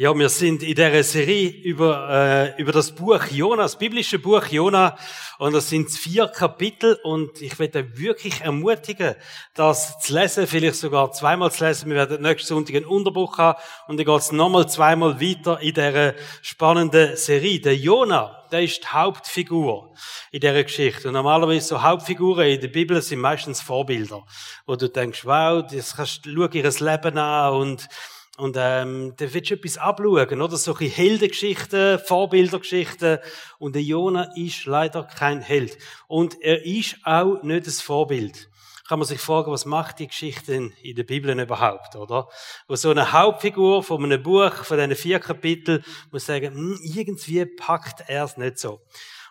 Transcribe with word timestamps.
Ja, 0.00 0.18
wir 0.18 0.30
sind 0.30 0.62
in 0.62 0.74
der 0.76 1.04
Serie 1.04 1.50
über, 1.50 2.08
äh, 2.56 2.62
über 2.62 2.72
das 2.72 2.90
Buch 2.90 3.22
Jona, 3.30 3.64
das 3.64 3.76
biblische 3.76 4.18
Buch 4.18 4.46
Jona. 4.46 4.96
Und 5.36 5.52
das 5.52 5.68
sind 5.68 5.90
vier 5.90 6.26
Kapitel. 6.26 6.98
Und 7.02 7.42
ich 7.42 7.58
werde 7.58 7.98
wirklich 7.98 8.40
ermutigen, 8.40 9.14
das 9.52 9.98
zu 9.98 10.14
lesen, 10.14 10.46
vielleicht 10.46 10.76
sogar 10.76 11.12
zweimal 11.12 11.52
zu 11.52 11.66
lesen. 11.66 11.90
Wir 11.90 11.96
werden 11.96 12.22
nächsten 12.22 12.48
Sonntag 12.48 12.76
einen 12.76 12.86
Unterbruch 12.86 13.36
haben. 13.36 13.60
Und 13.88 13.98
dann 13.98 14.06
geht 14.06 14.18
es 14.20 14.32
nochmal 14.32 14.66
zweimal 14.70 15.20
weiter 15.20 15.60
in 15.60 15.74
dieser 15.74 16.14
spannenden 16.40 17.14
Serie. 17.18 17.60
Der 17.60 17.76
Jona, 17.76 18.46
der 18.50 18.62
ist 18.62 18.82
die 18.82 18.86
Hauptfigur 18.86 19.92
in 20.30 20.40
dieser 20.40 20.64
Geschichte. 20.64 21.08
Und 21.08 21.12
normalerweise 21.12 21.68
so 21.68 21.82
Hauptfiguren 21.82 22.46
in 22.46 22.60
der 22.62 22.68
Bibel 22.68 23.02
sind 23.02 23.20
meistens 23.20 23.60
Vorbilder. 23.60 24.24
Wo 24.64 24.76
du 24.76 24.88
denkst, 24.88 25.26
wow, 25.26 25.62
das 25.70 25.94
kannst, 25.94 26.22
schau 26.24 26.48
ihr 26.48 26.62
Leben 26.62 27.18
an 27.18 27.52
und 27.52 27.88
und 28.36 28.56
ähm, 28.58 29.14
da 29.16 29.32
willst 29.34 29.50
du 29.50 29.54
etwas 29.54 29.76
abschauen, 29.76 30.40
oder? 30.40 30.56
Solche 30.56 30.86
Heldengeschichten, 30.86 31.98
Vorbildergeschichten. 31.98 33.18
Und 33.58 33.74
der 33.74 33.82
Jona 33.82 34.32
ist 34.34 34.64
leider 34.64 35.04
kein 35.04 35.42
Held. 35.42 35.76
Und 36.08 36.40
er 36.40 36.64
ist 36.64 36.96
auch 37.04 37.42
nicht 37.42 37.66
das 37.66 37.82
Vorbild. 37.82 38.48
Kann 38.88 38.98
man 38.98 39.06
sich 39.06 39.20
fragen, 39.20 39.52
was 39.52 39.66
macht 39.66 39.98
die 39.98 40.08
Geschichte 40.08 40.72
in 40.82 40.96
der 40.96 41.04
Bibel 41.04 41.38
überhaupt, 41.38 41.94
oder? 41.96 42.28
Wo 42.66 42.76
so 42.76 42.90
eine 42.90 43.12
Hauptfigur 43.12 43.82
von 43.82 44.02
einem 44.02 44.22
Buch, 44.22 44.64
von 44.64 44.78
diesen 44.78 44.96
vier 44.96 45.20
Kapiteln, 45.20 45.84
muss 46.10 46.26
sagen, 46.26 46.54
hm, 46.54 46.78
irgendwie 46.82 47.44
packt 47.44 48.08
er 48.08 48.24
es 48.24 48.36
nicht 48.36 48.58
so. 48.58 48.80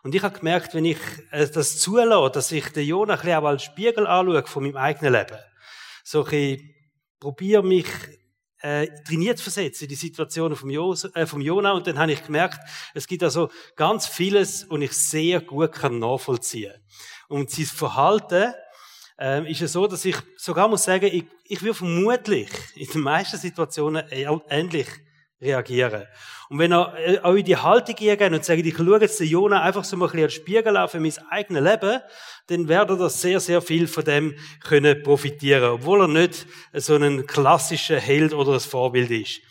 Und 0.03 0.15
ich 0.15 0.23
habe 0.23 0.37
gemerkt, 0.37 0.75
wenn 0.75 0.85
ich 0.85 0.99
äh, 1.31 1.47
das 1.47 1.79
zulasse, 1.79 2.31
dass 2.31 2.51
ich 2.51 2.69
den 2.69 2.87
Jona 2.87 3.15
ein 3.15 3.19
bisschen 3.19 3.37
auch 3.37 3.45
als 3.45 3.63
Spiegel 3.63 4.07
anschaue 4.07 4.45
von 4.45 4.63
meinem 4.63 4.77
eigenen 4.77 5.13
Leben, 5.13 5.37
so 6.03 6.23
ein 6.25 6.75
probiere 7.19 7.63
mich 7.63 7.87
äh, 8.61 8.87
trainiert 9.03 9.39
versetzt 9.39 9.81
in 9.81 9.87
die 9.87 9.95
Situationen 9.95 10.57
vom, 10.57 10.69
Jos, 10.69 11.05
äh, 11.15 11.25
vom 11.25 11.41
Jonah 11.41 11.71
und 11.73 11.87
dann 11.87 11.97
habe 11.97 12.11
ich 12.11 12.23
gemerkt, 12.23 12.59
es 12.93 13.07
gibt 13.07 13.23
also 13.23 13.49
ganz 13.75 14.07
vieles, 14.07 14.63
und 14.63 14.81
ich 14.81 14.93
sehr 14.93 15.41
gut 15.41 15.71
kann 15.71 15.99
nachvollziehen. 15.99 16.73
Und 17.27 17.49
sein 17.49 17.65
Verhalten 17.65 18.53
äh, 19.19 19.49
ist 19.51 19.61
es 19.61 19.73
so, 19.73 19.87
dass 19.87 20.05
ich 20.05 20.15
sogar 20.37 20.67
muss 20.67 20.83
sagen, 20.83 21.05
ich, 21.05 21.25
ich 21.45 21.61
würde 21.61 21.75
vermutlich 21.75 22.49
in 22.75 22.87
den 22.87 23.01
meisten 23.01 23.37
Situationen 23.37 24.05
ähnlich 24.09 24.87
reagieren. 25.41 26.05
Und 26.49 26.59
wenn 26.59 26.71
er 26.71 26.93
äh, 26.97 27.19
auch 27.19 27.35
in 27.35 27.45
die 27.45 27.55
Haltung 27.55 27.95
geht 27.95 28.21
und 28.21 28.43
sagt, 28.43 28.65
ich 28.65 28.75
schaue 28.75 28.99
jetzt 28.99 29.19
den 29.19 29.27
Jonah 29.27 29.61
einfach 29.61 29.83
so 29.83 29.95
ein 29.95 29.99
bisschen 29.99 30.23
als 30.23 30.33
Spiegel 30.33 30.77
auf 30.77 30.91
für 30.91 30.99
mein 30.99 31.13
eigenes 31.29 31.63
Leben, 31.63 32.01
dann 32.47 32.67
werde 32.67 32.97
er 32.99 33.09
sehr, 33.09 33.39
sehr 33.39 33.61
viel 33.61 33.87
von 33.87 34.03
dem 34.03 34.35
können 34.63 35.03
profitieren, 35.03 35.69
obwohl 35.69 36.01
er 36.01 36.07
nicht 36.07 36.47
so 36.73 36.95
ein 36.95 37.25
klassischer 37.25 37.99
Held 37.99 38.33
oder 38.33 38.53
ein 38.53 38.59
Vorbild 38.59 39.11
ist. 39.11 39.41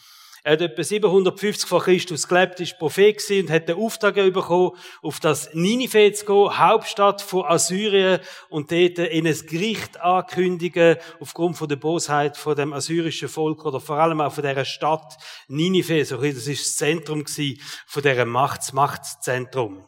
Er 0.44 0.52
hat 0.52 0.60
etwa 0.60 0.82
750 0.82 1.68
vor 1.68 1.82
Christus 1.82 2.28
gelebt, 2.28 2.60
ist 2.60 2.78
Prophet 2.78 3.18
und 3.30 3.50
hat 3.50 3.68
den 3.68 3.76
Auftrag 3.76 4.14
bekommen, 4.14 4.72
auf 5.02 5.20
das 5.20 5.52
Ninive 5.54 6.12
zu 6.12 6.24
gehen, 6.24 6.58
Hauptstadt 6.58 7.22
von 7.22 7.44
Assyrien, 7.44 8.20
und 8.48 8.70
dort 8.70 8.98
in 8.98 9.26
ein 9.26 9.46
Gericht 9.46 10.00
ankündigen, 10.00 10.96
aufgrund 11.20 11.56
von 11.56 11.68
der 11.68 11.76
Bosheit 11.76 12.36
von 12.36 12.54
dem 12.54 12.72
assyrischen 12.72 13.28
Volk 13.28 13.64
oder 13.64 13.80
vor 13.80 13.96
allem 13.96 14.20
auch 14.20 14.32
von 14.32 14.44
dieser 14.44 14.64
Stadt 14.64 15.16
Ninive. 15.48 16.04
So, 16.04 16.16
das 16.16 16.46
ist 16.46 16.66
das 16.66 16.76
Zentrum 16.76 17.24
von 17.26 18.02
dieser 18.02 18.24
Machts 18.24 18.72
Machtzentrum. 18.72 19.84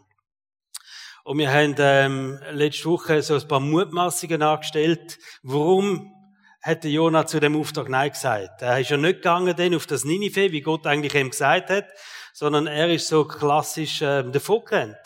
Und 1.24 1.38
wir 1.38 1.52
haben 1.52 1.74
ähm, 1.78 2.40
letzte 2.50 2.86
Woche 2.86 3.22
so 3.22 3.34
ein 3.34 3.46
paar 3.46 3.60
Mutmaßungen 3.60 4.42
angestellt, 4.42 5.18
warum 5.42 6.12
hat 6.62 6.84
der 6.84 6.90
Jonah 6.90 7.26
zu 7.26 7.40
dem 7.40 7.56
Auftrag 7.56 7.88
Nein 7.88 8.10
gesagt. 8.10 8.62
Er 8.62 8.80
ist 8.80 8.90
ja 8.90 8.96
nicht 8.96 9.16
gegangen 9.16 9.54
dann 9.56 9.74
auf 9.74 9.86
das 9.86 10.04
Ninive, 10.04 10.52
wie 10.52 10.60
Gott 10.60 10.86
eigentlich 10.86 11.14
ihm 11.14 11.30
gesagt 11.30 11.70
hat, 11.70 11.86
sondern 12.32 12.66
er 12.66 12.90
ist 12.90 13.08
so 13.08 13.24
klassisch 13.24 14.02
äh, 14.02 14.22
davongerannt. 14.22 14.96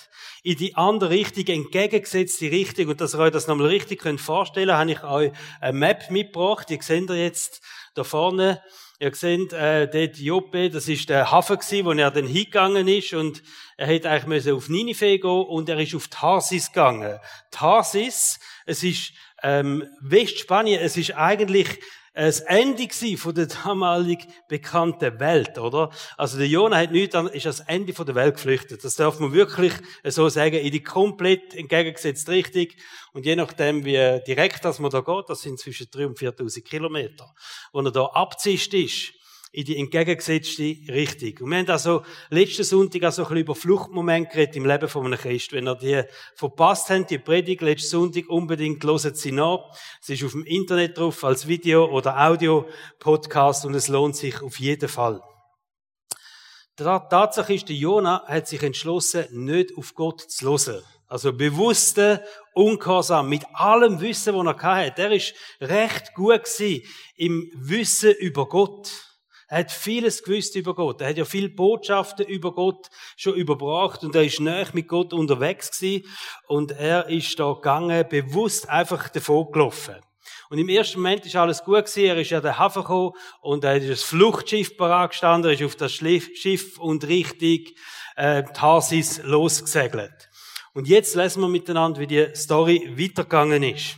In 0.42 0.56
die 0.56 0.74
andere 0.74 1.10
Richtung, 1.10 1.46
entgegengesetzte 1.46 2.50
Richtung, 2.50 2.88
und 2.88 3.00
dass 3.00 3.14
ihr 3.14 3.20
euch 3.20 3.32
das 3.32 3.46
nochmal 3.46 3.68
richtig 3.68 4.02
könnt 4.02 4.20
vorstellen 4.20 4.76
habe 4.76 4.92
ich 4.92 5.02
euch 5.02 5.32
eine 5.60 5.78
Map 5.78 6.10
mitgebracht. 6.10 6.70
Ihr 6.70 6.82
seht 6.82 7.08
ihr 7.08 7.16
jetzt 7.16 7.62
da 7.94 8.04
vorne, 8.04 8.60
ihr 8.98 9.14
seht, 9.14 9.52
äh, 9.54 9.88
dort 9.88 10.18
Joppe, 10.18 10.68
das 10.68 10.88
ist 10.88 11.08
der 11.08 11.30
Hafen 11.30 11.58
gewesen, 11.58 11.86
wo 11.86 11.92
er 11.92 12.10
dann 12.10 12.26
hingegangen 12.26 12.88
ist, 12.88 13.14
und 13.14 13.42
er 13.76 13.86
hätte 13.86 14.10
eigentlich 14.10 14.50
auf 14.50 14.68
Ninive 14.68 15.18
gehen 15.18 15.30
und 15.30 15.68
er 15.68 15.78
ist 15.78 15.94
auf 15.94 16.08
Tarsis 16.08 16.72
gegangen. 16.72 17.18
Tarsis, 17.50 18.38
es 18.66 18.82
ist 18.82 19.12
ähm, 19.44 19.84
Westspanien, 20.00 20.80
es 20.80 20.96
ist 20.96 21.12
eigentlich 21.12 21.78
das 22.14 22.40
Ende 22.40 22.88
von 23.16 23.34
der 23.34 23.46
damalig 23.46 24.24
bekannten 24.48 25.18
Welt, 25.18 25.58
oder? 25.58 25.90
Also 26.16 26.38
der 26.38 26.46
Jonah 26.46 26.78
hat 26.78 26.92
nichts 26.92 27.14
an, 27.14 27.26
ist 27.26 27.44
das 27.44 27.60
Ende 27.60 27.92
von 27.92 28.06
der 28.06 28.14
Welt 28.14 28.36
geflüchtet. 28.36 28.84
Das 28.84 28.94
darf 28.94 29.18
man 29.18 29.32
wirklich 29.32 29.72
so 30.04 30.28
sagen, 30.28 30.54
in 30.54 30.70
die 30.70 30.82
komplett 30.82 31.54
entgegengesetzte 31.54 32.30
Richtung. 32.30 32.68
Und 33.12 33.26
je 33.26 33.34
nachdem, 33.34 33.84
wie 33.84 34.20
direkt 34.26 34.64
das 34.64 34.78
man 34.78 34.92
da 34.92 35.00
geht, 35.00 35.28
das 35.28 35.42
sind 35.42 35.58
zwischen 35.58 35.88
3.000 35.88 36.06
und 36.06 36.18
4.000 36.18 36.62
Kilometer, 36.62 37.34
wo 37.72 37.80
er 37.80 37.90
da 37.90 38.04
abzischt 38.06 38.72
ist, 38.74 39.12
in 39.54 39.64
die 39.64 39.78
entgegengesetzte 39.78 40.76
Richtung. 40.92 41.46
Und 41.46 41.50
wir 41.52 41.58
haben 41.58 41.70
also 41.70 42.02
letzten 42.30 42.64
Sonntag 42.64 43.04
also 43.04 43.22
ein 43.22 43.28
bisschen 43.28 43.42
über 43.42 43.54
Fluchtmomente 43.54 44.30
geredet 44.30 44.56
im 44.56 44.66
Leben 44.66 44.88
von 44.88 45.06
einem 45.06 45.18
Christ. 45.18 45.52
Wenn 45.52 45.68
ihr 45.68 45.76
die 45.76 46.02
verpasst 46.34 46.90
habt, 46.90 47.10
die 47.10 47.18
Predigt 47.18 47.62
letzten 47.62 47.88
Sonntag, 47.88 48.28
unbedingt 48.28 48.82
loset 48.82 49.16
sie 49.16 49.30
nach. 49.30 49.60
Es 50.02 50.08
ist 50.08 50.24
auf 50.24 50.32
dem 50.32 50.44
Internet 50.44 50.98
drauf 50.98 51.22
als 51.22 51.46
Video- 51.46 51.88
oder 51.88 52.18
Audio-Podcast 52.18 53.64
und 53.64 53.74
es 53.74 53.86
lohnt 53.86 54.16
sich 54.16 54.42
auf 54.42 54.58
jeden 54.58 54.88
Fall. 54.88 55.22
Die 56.76 56.82
Tatsache 56.82 57.54
ist, 57.54 57.68
der 57.68 57.76
Jonah 57.76 58.24
hat 58.26 58.48
sich 58.48 58.60
entschlossen, 58.60 59.26
nicht 59.30 59.76
auf 59.76 59.94
Gott 59.94 60.20
zu 60.20 60.46
hören. 60.46 60.82
Also 61.06 61.32
bewusste 61.32 62.24
Ungehorsam 62.54 63.28
mit 63.28 63.44
allem 63.52 64.00
Wissen, 64.00 64.34
das 64.34 64.56
er 64.56 64.62
hatte. 64.62 65.02
Er 65.02 65.12
ist 65.12 65.34
recht 65.60 66.12
gut 66.14 66.42
im 67.14 67.52
Wissen 67.54 68.14
über 68.18 68.48
Gott. 68.48 69.13
Er 69.48 69.58
hat 69.58 69.70
vieles 69.70 70.22
gewusst 70.22 70.56
über 70.56 70.74
Gott. 70.74 71.00
Er 71.00 71.10
hat 71.10 71.18
ja 71.18 71.24
viele 71.24 71.50
Botschaften 71.50 72.26
über 72.26 72.52
Gott 72.52 72.88
schon 73.16 73.34
überbracht 73.34 74.02
und 74.02 74.14
er 74.14 74.24
ist 74.24 74.40
näher 74.40 74.68
mit 74.72 74.88
Gott 74.88 75.12
unterwegs 75.12 75.70
gewesen 75.70 76.06
und 76.46 76.72
er 76.72 77.08
ist 77.08 77.38
da 77.38 77.52
gegangen, 77.52 78.06
bewusst 78.08 78.68
einfach 78.68 79.08
davon 79.08 79.52
gelaufen. 79.52 79.96
Und 80.50 80.58
im 80.58 80.68
ersten 80.68 80.98
Moment 81.00 81.26
ist 81.26 81.36
alles 81.36 81.62
gut 81.64 81.86
gewesen. 81.86 82.04
Er 82.04 82.16
ist 82.18 82.30
ja 82.30 82.40
der 82.40 82.58
Hafen 82.58 82.82
gekommen 82.82 83.12
und 83.40 83.64
er 83.64 83.76
ist 83.76 83.90
das 83.90 84.02
Fluchtschiff 84.02 84.76
parat 84.76 85.10
gestanden, 85.10 85.50
er 85.50 85.54
ist 85.54 85.62
auf 85.64 85.76
das 85.76 85.92
Schiff 85.92 86.78
und 86.78 87.06
richtig 87.06 87.76
äh, 88.16 88.42
Tarsis 88.44 89.22
losgesegelt. 89.24 90.30
Und 90.72 90.88
jetzt 90.88 91.14
lesen 91.14 91.40
wir 91.40 91.48
miteinander, 91.48 92.00
wie 92.00 92.06
die 92.06 92.28
Story 92.34 92.94
weitergegangen 92.96 93.62
ist. 93.62 93.96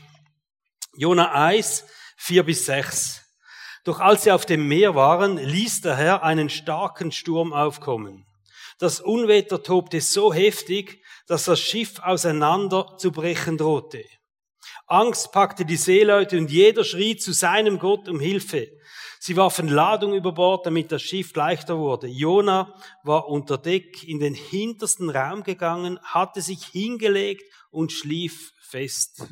Jona 0.96 1.32
1, 1.32 1.84
4 2.16 2.42
bis 2.42 2.66
6. 2.66 3.25
Doch 3.86 4.00
als 4.00 4.24
sie 4.24 4.32
auf 4.32 4.44
dem 4.44 4.66
Meer 4.66 4.96
waren, 4.96 5.36
ließ 5.36 5.82
der 5.82 5.94
Herr 5.94 6.24
einen 6.24 6.50
starken 6.50 7.12
Sturm 7.12 7.52
aufkommen. 7.52 8.26
Das 8.80 9.00
Unwetter 9.00 9.62
tobte 9.62 10.00
so 10.00 10.34
heftig, 10.34 11.00
dass 11.28 11.44
das 11.44 11.60
Schiff 11.60 12.00
auseinander 12.00 12.96
zu 12.98 13.12
brechen 13.12 13.56
drohte. 13.56 14.04
Angst 14.88 15.30
packte 15.30 15.64
die 15.64 15.76
Seeleute 15.76 16.36
und 16.36 16.50
jeder 16.50 16.82
schrie 16.82 17.16
zu 17.16 17.32
seinem 17.32 17.78
Gott 17.78 18.08
um 18.08 18.18
Hilfe. 18.18 18.66
Sie 19.20 19.36
warfen 19.36 19.68
Ladung 19.68 20.14
über 20.14 20.32
Bord, 20.32 20.66
damit 20.66 20.90
das 20.90 21.02
Schiff 21.02 21.32
leichter 21.36 21.78
wurde. 21.78 22.08
Jona 22.08 22.74
war 23.04 23.28
unter 23.28 23.56
Deck 23.56 24.02
in 24.02 24.18
den 24.18 24.34
hintersten 24.34 25.10
Raum 25.10 25.44
gegangen, 25.44 26.00
hatte 26.02 26.42
sich 26.42 26.64
hingelegt 26.64 27.44
und 27.70 27.92
schlief 27.92 28.52
fest. 28.60 29.28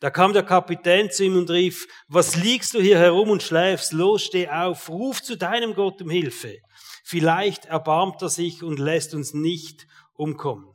Da 0.00 0.10
kam 0.10 0.32
der 0.32 0.44
Kapitän 0.44 1.10
zu 1.10 1.24
ihm 1.24 1.36
und 1.36 1.50
rief, 1.50 1.88
was 2.06 2.36
liegst 2.36 2.74
du 2.74 2.80
hier 2.80 2.98
herum 2.98 3.30
und 3.30 3.42
schläfst? 3.42 3.92
Los, 3.92 4.22
steh 4.22 4.48
auf, 4.48 4.88
ruf 4.88 5.22
zu 5.22 5.36
deinem 5.36 5.74
Gott 5.74 6.00
um 6.00 6.10
Hilfe. 6.10 6.58
Vielleicht 7.04 7.64
erbarmt 7.64 8.22
er 8.22 8.28
sich 8.28 8.62
und 8.62 8.78
lässt 8.78 9.14
uns 9.14 9.34
nicht 9.34 9.86
umkommen. 10.14 10.74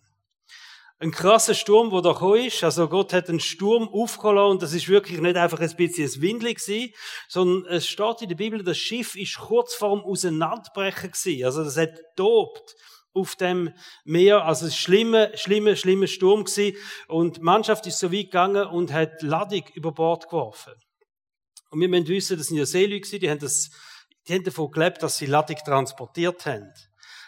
Ein 0.99 1.11
krasser 1.11 1.53
Sturm, 1.53 1.91
wo 1.91 2.01
da 2.01 2.35
ist. 2.35 2.63
Also 2.63 2.87
Gott 2.87 3.13
hat 3.13 3.29
einen 3.29 3.39
Sturm 3.39 3.89
aufgeholt 3.89 4.51
und 4.51 4.61
das 4.61 4.73
ist 4.73 4.87
wirklich 4.87 5.19
nicht 5.19 5.35
einfach 5.35 5.59
ein 5.59 5.75
bisschen 5.75 6.21
Windel 6.21 6.53
gewesen, 6.53 6.93
sondern 7.27 7.71
es 7.73 7.87
steht 7.87 8.21
in 8.21 8.29
der 8.29 8.35
Bibel, 8.35 8.63
das 8.63 8.77
Schiff 8.77 9.15
ist 9.15 9.37
kurz 9.37 9.73
vorm 9.73 10.01
Auseinanderbrechen 10.01 11.11
gewesen. 11.11 11.45
Also 11.45 11.63
das 11.63 11.77
hat 11.77 11.99
tobt 12.15 12.75
auf 13.13 13.35
dem 13.35 13.73
Meer. 14.03 14.45
Also 14.45 14.67
es 14.67 14.75
schlimme, 14.75 15.31
schlimme, 15.35 15.75
schlimme 15.75 16.07
Sturm 16.07 16.45
gewesen. 16.45 16.77
Und 17.07 17.37
die 17.37 17.41
Mannschaft 17.41 17.87
ist 17.87 17.99
so 17.99 18.11
weit 18.11 18.25
gegangen 18.25 18.67
und 18.67 18.91
hat 18.91 19.21
Ladung 19.21 19.63
über 19.73 19.91
Bord 19.91 20.29
geworfen. 20.29 20.73
Und 21.69 21.79
wir 21.79 21.89
müssen 21.89 22.07
wissen, 22.07 22.37
das 22.37 22.47
sind 22.47 22.57
ja 22.57 22.65
Seeleute 22.65 23.19
die 23.19 23.29
haben 23.29 23.39
das, 23.39 23.71
die 24.27 24.33
haben 24.33 24.43
davon 24.43 24.71
gelebt, 24.71 25.01
dass 25.01 25.17
sie 25.17 25.25
Ladung 25.25 25.57
transportiert 25.57 26.45
haben. 26.45 26.71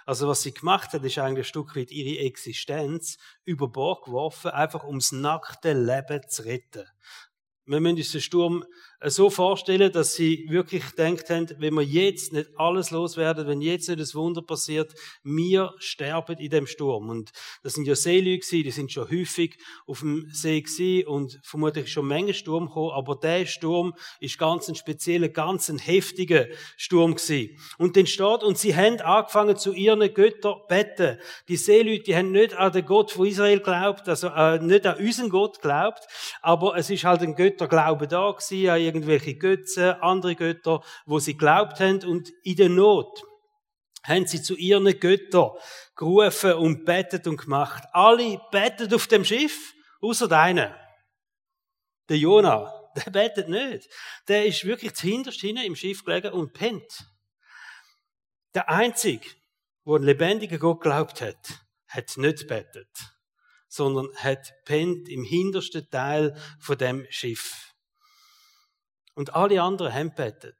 Also 0.05 0.27
was 0.27 0.43
sie 0.43 0.53
gemacht 0.53 0.93
hat, 0.93 1.03
ist 1.03 1.17
eigentlich 1.17 1.47
ein 1.47 1.49
Stück 1.49 1.75
weit 1.75 1.91
ihre 1.91 2.23
Existenz 2.23 3.17
über 3.43 3.67
Bord 3.67 4.05
geworfen, 4.05 4.51
einfach 4.51 4.83
ums 4.83 5.11
nackte 5.11 5.73
Leben 5.73 6.21
zu 6.29 6.43
retten. 6.45 6.85
Wir 7.65 7.79
müssen 7.79 7.97
uns 7.97 8.11
den 8.11 8.21
Sturm 8.21 8.65
so 9.01 9.29
vorstellen, 9.29 9.91
dass 9.91 10.15
sie 10.15 10.45
wirklich 10.49 10.83
denkt 10.97 11.29
haben, 11.29 11.49
wenn 11.59 11.73
wir 11.73 11.83
jetzt 11.83 12.33
nicht 12.33 12.49
alles 12.55 12.91
loswerden, 12.91 13.47
wenn 13.47 13.61
jetzt 13.61 13.87
nicht 13.89 13.99
das 13.99 14.15
Wunder 14.15 14.41
passiert, 14.41 14.93
wir 15.23 15.73
sterben 15.79 16.37
in 16.37 16.49
dem 16.49 16.67
Sturm. 16.67 17.09
Und 17.09 17.31
das 17.63 17.73
sind 17.73 17.87
ja 17.87 17.95
Seeleute 17.95 18.45
die 18.63 18.71
sind 18.71 18.91
schon 18.91 19.09
häufig 19.09 19.57
auf 19.85 19.99
dem 19.99 20.27
See 20.31 20.61
gewesen 20.61 21.07
und 21.07 21.39
vermutlich 21.43 21.91
schon 21.91 22.07
Menge 22.07 22.33
Sturm 22.33 22.67
gekommen, 22.67 22.91
aber 22.91 23.15
der 23.15 23.45
Sturm 23.45 23.93
ist 24.19 24.37
ganz 24.37 24.67
ein 24.67 24.75
spezieller, 24.75 25.29
ganz 25.29 25.69
ein 25.69 25.77
heftiger 25.77 26.45
Sturm 26.77 27.15
gewesen. 27.15 27.57
Und 27.77 27.95
den 27.95 28.07
steht, 28.07 28.43
und 28.43 28.57
sie 28.57 28.75
haben 28.75 28.99
angefangen 29.01 29.57
zu 29.57 29.73
ihren 29.73 30.01
Göttern 30.13 30.55
beten. 30.67 31.19
Die 31.47 31.57
Seeleute, 31.57 32.03
die 32.03 32.15
haben 32.15 32.31
nicht 32.31 32.55
an 32.55 32.71
den 32.71 32.85
Gott 32.85 33.11
von 33.11 33.27
Israel 33.27 33.59
glaubt, 33.59 34.07
also 34.07 34.27
äh, 34.27 34.59
nicht 34.59 34.85
an 34.85 34.97
unseren 34.97 35.29
Gott 35.29 35.61
glaubt, 35.61 36.07
aber 36.41 36.77
es 36.77 36.89
ist 36.89 37.03
halt 37.03 37.21
ein 37.21 37.35
Götterglaube 37.35 38.07
da 38.07 38.31
gewesen, 38.31 38.84
irgendwelche 38.85 39.35
Götzen, 39.35 39.91
andere 40.01 40.35
Götter, 40.35 40.83
wo 41.05 41.19
sie 41.19 41.35
glaubt 41.35 41.79
haben 41.79 42.03
und 42.03 42.31
in 42.43 42.55
der 42.55 42.69
Not 42.69 43.23
haben 44.03 44.27
sie 44.27 44.41
zu 44.41 44.55
ihren 44.55 44.99
Göttern 44.99 45.51
gerufen 45.95 46.53
und 46.53 46.85
betet 46.85 47.27
und 47.27 47.37
gemacht. 47.37 47.83
Alle 47.91 48.39
betet 48.51 48.93
auf 48.93 49.07
dem 49.07 49.25
Schiff, 49.25 49.73
außer 50.01 50.27
deinen. 50.27 50.73
Der 52.09 52.17
Jonah, 52.17 52.71
der 52.95 53.11
betet 53.11 53.49
nicht. 53.49 53.89
Der 54.27 54.45
ist 54.45 54.63
wirklich 54.65 54.93
zuhinterst 54.93 55.41
hinten 55.41 55.63
im 55.63 55.75
Schiff 55.75 56.03
gelegen 56.03 56.33
und 56.33 56.53
pennt. 56.53 57.05
Der 58.53 58.69
Einzige, 58.69 59.27
der 59.85 59.95
an 59.95 60.03
lebendigen 60.03 60.59
Gott 60.59 60.81
glaubt 60.81 61.21
hat, 61.21 61.59
hat 61.87 62.17
nicht 62.17 62.47
betet, 62.47 62.89
sondern 63.67 64.07
hat 64.15 64.53
pennt 64.65 65.09
im 65.09 65.23
hintersten 65.23 65.89
Teil 65.89 66.37
von 66.59 66.77
dem 66.77 67.05
Schiff. 67.09 67.73
Und 69.15 69.33
alle 69.33 69.61
anderen 69.61 69.93
haben 69.93 70.13
betet. 70.13 70.57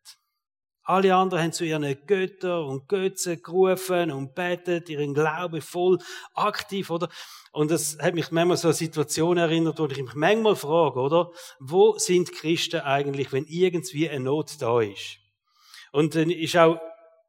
Alle 0.84 1.16
anderen 1.16 1.44
haben 1.44 1.52
zu 1.52 1.66
ihren 1.66 1.84
Göttern 2.06 2.66
und 2.66 2.88
Götzen 2.88 3.42
gerufen 3.42 4.12
und 4.12 4.36
betet, 4.36 4.88
ihren 4.88 5.14
Glauben 5.14 5.62
voll 5.62 5.98
aktiv, 6.36 6.90
oder? 6.90 7.10
Und 7.52 7.72
das 7.72 7.98
hat 8.00 8.14
mich 8.14 8.32
manchmal 8.32 8.58
so 8.58 8.68
eine 8.68 8.76
Situation 8.76 9.38
erinnert, 9.38 9.80
wo 9.80 9.88
ich 9.88 9.98
mich 9.98 10.14
manchmal 10.14 10.56
frage, 10.56 11.00
oder? 11.00 11.32
Wo 11.60 11.98
sind 11.98 12.32
Christen 12.32 12.82
eigentlich, 12.82 13.34
wenn 13.34 13.46
irgendwie 13.46 14.10
eine 14.10 14.26
Not 14.26 14.62
da 14.62 14.80
ist? 14.82 15.18
Und 15.92 16.14
dann 16.16 16.30
ist 16.30 16.56
auch 16.56 16.80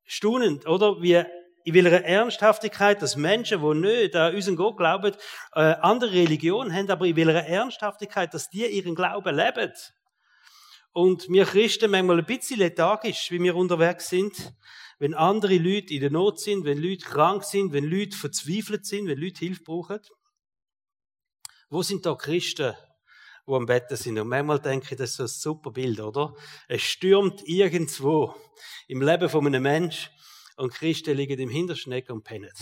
staunend, 0.04 0.66
oder? 0.66 1.00
Wie 1.00 1.24
in 1.64 1.74
welcher 1.74 2.04
Ernsthaftigkeit, 2.04 3.02
dass 3.02 3.16
Menschen, 3.16 3.60
die 3.60 3.74
nicht 3.80 4.14
an 4.14 4.34
unseren 4.34 4.54
Gott 4.54 4.76
glauben, 4.76 5.12
äh, 5.54 5.60
andere 5.60 6.12
Religionen 6.12 6.72
haben, 6.72 6.90
aber 6.90 7.06
in 7.06 7.16
welcher 7.16 7.44
Ernsthaftigkeit, 7.44 8.32
dass 8.34 8.48
die 8.50 8.66
ihren 8.66 8.94
Glauben 8.94 9.34
leben. 9.34 9.72
Und 10.96 11.28
wir 11.28 11.44
Christen 11.44 11.90
manchmal 11.90 12.20
ein 12.20 12.24
bisschen 12.24 12.58
lethargisch, 12.58 13.30
wie 13.30 13.42
wir 13.42 13.54
unterwegs 13.54 14.08
sind, 14.08 14.54
wenn 14.98 15.12
andere 15.12 15.58
Leute 15.58 15.92
in 15.92 16.00
der 16.00 16.10
Not 16.10 16.40
sind, 16.40 16.64
wenn 16.64 16.78
Leute 16.78 17.04
krank 17.04 17.44
sind, 17.44 17.74
wenn 17.74 17.84
Leute 17.84 18.16
verzweifelt 18.16 18.86
sind, 18.86 19.06
wenn 19.06 19.18
Leute 19.18 19.40
Hilfe 19.40 19.62
brauchen. 19.62 20.00
Wo 21.68 21.82
sind 21.82 22.06
da 22.06 22.14
Christen, 22.14 22.72
die 23.46 23.52
am 23.52 23.66
Betten 23.66 23.98
sind? 23.98 24.18
Und 24.18 24.28
manchmal 24.28 24.58
denke 24.58 24.86
ich, 24.92 24.96
das 24.96 25.10
ist 25.10 25.20
ein 25.20 25.26
super 25.26 25.70
Bild, 25.70 26.00
oder? 26.00 26.34
Es 26.66 26.80
stürmt 26.80 27.46
irgendwo 27.46 28.34
im 28.88 29.02
Leben 29.02 29.28
von 29.28 29.46
einem 29.46 29.64
Menschen 29.64 30.10
und 30.56 30.72
Christen 30.72 31.14
liegen 31.14 31.38
im 31.38 31.50
Hinterschneck 31.50 32.08
und 32.08 32.24
pennen 32.24 32.52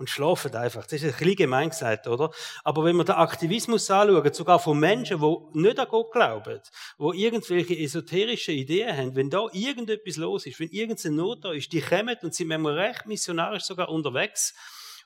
und 0.00 0.08
schlafen 0.08 0.54
einfach. 0.56 0.84
Das 0.84 0.94
ist 0.94 1.04
ein 1.04 1.18
bisschen 1.18 1.36
gemein 1.36 1.68
gesagt, 1.68 2.08
oder? 2.08 2.30
Aber 2.64 2.84
wenn 2.84 2.96
wir 2.96 3.04
den 3.04 3.16
Aktivismus 3.16 3.90
anschauen, 3.90 4.32
sogar 4.32 4.58
von 4.58 4.80
Menschen, 4.80 5.20
die 5.20 5.58
nicht 5.60 5.78
an 5.78 5.88
Gott 5.88 6.10
glauben, 6.10 6.60
die 6.98 7.22
irgendwelche 7.22 7.78
esoterische 7.78 8.52
Ideen 8.52 8.96
haben, 8.96 9.14
wenn 9.14 9.28
da 9.28 9.46
irgendetwas 9.52 10.16
los 10.16 10.46
ist, 10.46 10.58
wenn 10.58 10.70
irgendeine 10.70 11.14
Not 11.14 11.44
da 11.44 11.52
ist, 11.52 11.70
die 11.72 11.82
kommen 11.82 12.16
und 12.22 12.34
sind 12.34 12.48
manchmal 12.48 12.78
recht 12.78 13.06
missionarisch 13.06 13.64
sogar 13.64 13.90
unterwegs, 13.90 14.54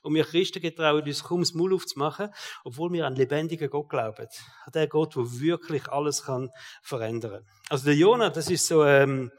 und 0.01 0.13
wir 0.13 0.23
Christen 0.23 0.61
getrauen 0.61 1.01
uns 1.01 1.23
kaum 1.23 1.39
das 1.39 1.55
Maul 1.55 1.73
aufzumachen, 1.73 2.29
obwohl 2.63 2.93
wir 2.93 3.07
an 3.07 3.15
lebendigen 3.15 3.71
Gott 3.71 3.89
glauben. 3.89 4.27
An 4.63 4.71
den 4.71 4.87
Gott, 4.87 5.15
der 5.15 5.23
wirklich 5.39 5.87
alles 5.87 6.23
kann 6.23 6.51
verändern. 6.83 7.43
Also 7.69 7.85
der 7.85 7.95
Jonah, 7.95 8.29
das 8.29 8.51
ist 8.51 8.67
so, 8.67 8.85
ähm, 8.85 9.31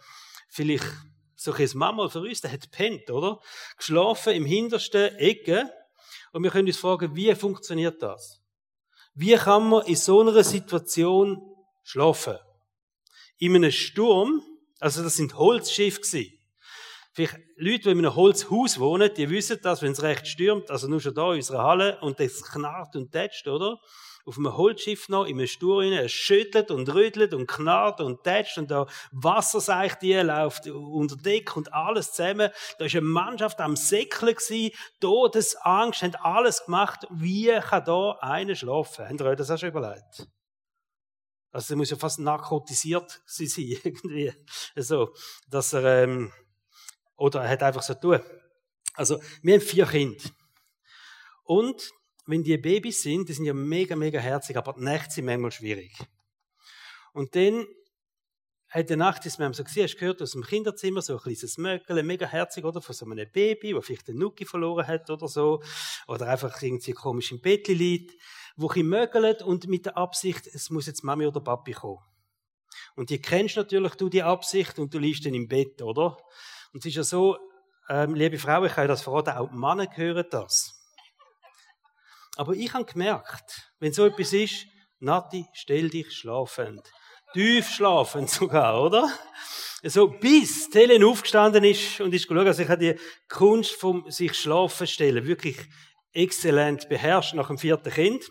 vielleicht 0.48 0.84
so 1.36 1.52
ein 1.52 1.68
Mama 1.74 2.08
für 2.08 2.20
uns, 2.20 2.40
der 2.40 2.50
hat 2.50 2.70
pennt, 2.70 3.10
oder? 3.10 3.40
Geschlafen 3.76 4.32
im 4.32 4.46
hintersten 4.46 5.14
Ecke. 5.16 5.70
Und 6.32 6.42
wir 6.42 6.50
können 6.50 6.66
uns 6.66 6.78
fragen, 6.78 7.14
wie 7.14 7.34
funktioniert 7.34 8.02
das? 8.02 8.42
Wie 9.14 9.34
kann 9.34 9.68
man 9.68 9.86
in 9.86 9.96
so 9.96 10.20
einer 10.20 10.42
Situation 10.42 11.40
schlafen? 11.82 12.36
In 13.38 13.54
einem 13.54 13.70
Sturm, 13.70 14.42
also 14.80 15.02
das 15.02 15.16
sind 15.16 15.36
Holzschiffe 15.36 16.00
gewesen. 16.00 16.32
Vielleicht 17.12 17.38
Leute, 17.56 17.84
die 17.84 17.90
in 17.92 17.98
einem 17.98 18.14
Holzhaus 18.14 18.78
wohnen, 18.78 19.10
die 19.14 19.30
wissen 19.30 19.58
das, 19.62 19.80
wenn 19.80 19.92
es 19.92 20.02
recht 20.02 20.26
stürmt, 20.26 20.70
also 20.70 20.86
nur 20.86 21.00
schon 21.00 21.14
da 21.14 21.30
in 21.30 21.36
unserer 21.36 21.62
Halle, 21.62 21.98
und 22.00 22.20
das 22.20 22.42
knarrt 22.42 22.94
und 22.94 23.10
tätscht, 23.10 23.48
oder? 23.48 23.78
Auf 24.26 24.38
einem 24.38 24.56
Holzschiff 24.56 25.08
noch, 25.08 25.24
in 25.24 25.38
einem 25.38 25.46
Stur 25.46 25.82
rein, 25.82 25.92
es 25.92 26.10
schüttelt 26.10 26.72
und 26.72 26.92
rüttelt 26.92 27.32
und 27.32 27.46
knarrt 27.46 28.00
und 28.00 28.24
tätscht 28.24 28.58
und 28.58 28.70
da 28.70 28.86
Wasserseich 29.12 29.94
die 29.94 30.14
läuft 30.14 30.66
unter 30.66 31.16
Deck 31.16 31.56
und 31.56 31.72
alles 31.72 32.12
zusammen. 32.12 32.50
Da 32.78 32.84
ist 32.84 32.94
eine 32.96 33.02
Mannschaft 33.02 33.60
am 33.60 33.76
Säckeln 33.76 34.34
gewesen, 34.34 34.76
Todesangst, 35.00 36.02
haben 36.02 36.14
alles 36.16 36.64
gemacht. 36.64 37.06
Wie 37.10 37.52
kann 37.60 37.84
da 37.84 38.18
einer 38.20 38.56
schlafen? 38.56 39.08
Habt 39.08 39.20
ihr 39.20 39.26
euch 39.26 39.36
das 39.36 39.50
auch 39.50 39.58
schon 39.58 39.68
überlegt? 39.68 40.26
Also, 41.52 41.74
er 41.74 41.76
muss 41.76 41.90
ja 41.90 41.96
fast 41.96 42.18
narkotisiert 42.18 43.22
sein, 43.26 43.48
irgendwie. 43.48 44.32
So, 44.74 45.14
dass 45.48 45.72
er, 45.72 46.02
ähm, 46.02 46.32
oder 47.16 47.42
er 47.42 47.48
hat 47.50 47.62
einfach 47.62 47.82
so 47.82 47.94
tun. 47.94 48.20
Also, 48.94 49.20
wir 49.42 49.54
haben 49.54 49.60
vier 49.60 49.86
Kinder. 49.86 50.24
Und 51.44 51.92
wenn 52.26 52.42
die 52.42 52.58
Babys 52.58 53.02
sind, 53.02 53.28
die 53.28 53.32
sind 53.32 53.44
ja 53.44 53.54
mega, 53.54 53.96
mega 53.96 54.18
herzig, 54.18 54.56
aber 54.56 54.74
die 54.74 54.84
Nächte 54.84 55.14
sind 55.14 55.26
manchmal 55.26 55.52
schwierig. 55.52 55.96
Und 57.12 57.34
dann 57.34 57.66
die 58.74 58.96
Nacht, 58.96 59.24
ist 59.24 59.38
mir 59.38 59.52
so 59.54 59.64
gesehen, 59.64 59.84
hast 59.84 59.96
gehört 59.96 60.20
aus 60.20 60.32
dem 60.32 60.42
Kinderzimmer, 60.42 61.00
so 61.00 61.14
ein 61.14 61.20
kleines 61.20 61.56
Möckel, 61.56 62.02
mega 62.02 62.26
herzig, 62.26 62.64
oder, 62.64 62.82
von 62.82 62.94
so 62.94 63.06
einem 63.06 63.30
Baby, 63.32 63.74
wo 63.74 63.80
vielleicht 63.80 64.08
den 64.08 64.18
Nuki 64.18 64.44
verloren 64.44 64.86
hat 64.86 65.08
oder 65.08 65.28
so, 65.28 65.62
oder 66.08 66.28
einfach 66.28 66.60
irgendwie 66.60 66.92
komisch 66.92 67.32
im 67.32 67.40
Bett 67.40 67.68
liegt, 67.68 68.20
wo 68.56 68.70
ich 68.74 68.82
mögelt 68.82 69.42
und 69.42 69.66
mit 69.68 69.86
der 69.86 69.96
Absicht, 69.96 70.46
es 70.46 70.68
muss 70.68 70.86
jetzt 70.86 71.04
Mami 71.04 71.26
oder 71.26 71.40
Papi 71.40 71.72
kommen. 71.72 72.00
Und 72.96 73.10
die 73.10 73.20
kennst 73.20 73.56
natürlich 73.56 73.94
du 73.94 74.08
die 74.08 74.22
Absicht 74.22 74.78
und 74.78 74.92
du 74.92 74.98
liegst 74.98 75.24
dann 75.24 75.34
im 75.34 75.48
Bett, 75.48 75.80
oder? 75.80 76.18
Und 76.72 76.80
es 76.80 76.86
ist 76.86 76.96
ja 76.96 77.04
so, 77.04 77.38
ähm, 77.88 78.14
liebe 78.14 78.38
Frau, 78.38 78.64
ich 78.64 78.72
kann 78.72 78.88
das 78.88 79.02
verraten, 79.02 79.30
auch 79.30 79.50
Männer 79.52 79.88
hören 79.94 80.26
das. 80.30 80.75
Aber 82.36 82.52
ich 82.52 82.72
habe 82.74 82.84
gemerkt, 82.84 83.72
wenn 83.80 83.92
so 83.92 84.06
etwas 84.06 84.32
ist, 84.32 84.66
Nati, 84.98 85.46
stell 85.54 85.88
dich 85.88 86.12
schlafend. 86.12 86.82
Tief 87.32 87.68
schlafend 87.68 88.30
sogar, 88.30 88.82
oder? 88.82 89.10
So, 89.82 90.08
bis 90.08 90.68
Helen 90.72 91.02
aufgestanden 91.02 91.64
ist 91.64 92.00
und 92.00 92.14
ist 92.14 92.28
geschaut, 92.28 92.46
also 92.46 92.62
ich 92.62 92.68
habe 92.68 92.94
die 92.94 93.00
Kunst 93.28 93.72
vom 93.72 94.10
sich 94.10 94.34
schlafen 94.34 94.86
stellen 94.86 95.26
wirklich 95.26 95.56
exzellent 96.12 96.88
beherrscht 96.88 97.34
nach 97.34 97.48
dem 97.48 97.58
vierten 97.58 97.92
Kind. 97.92 98.24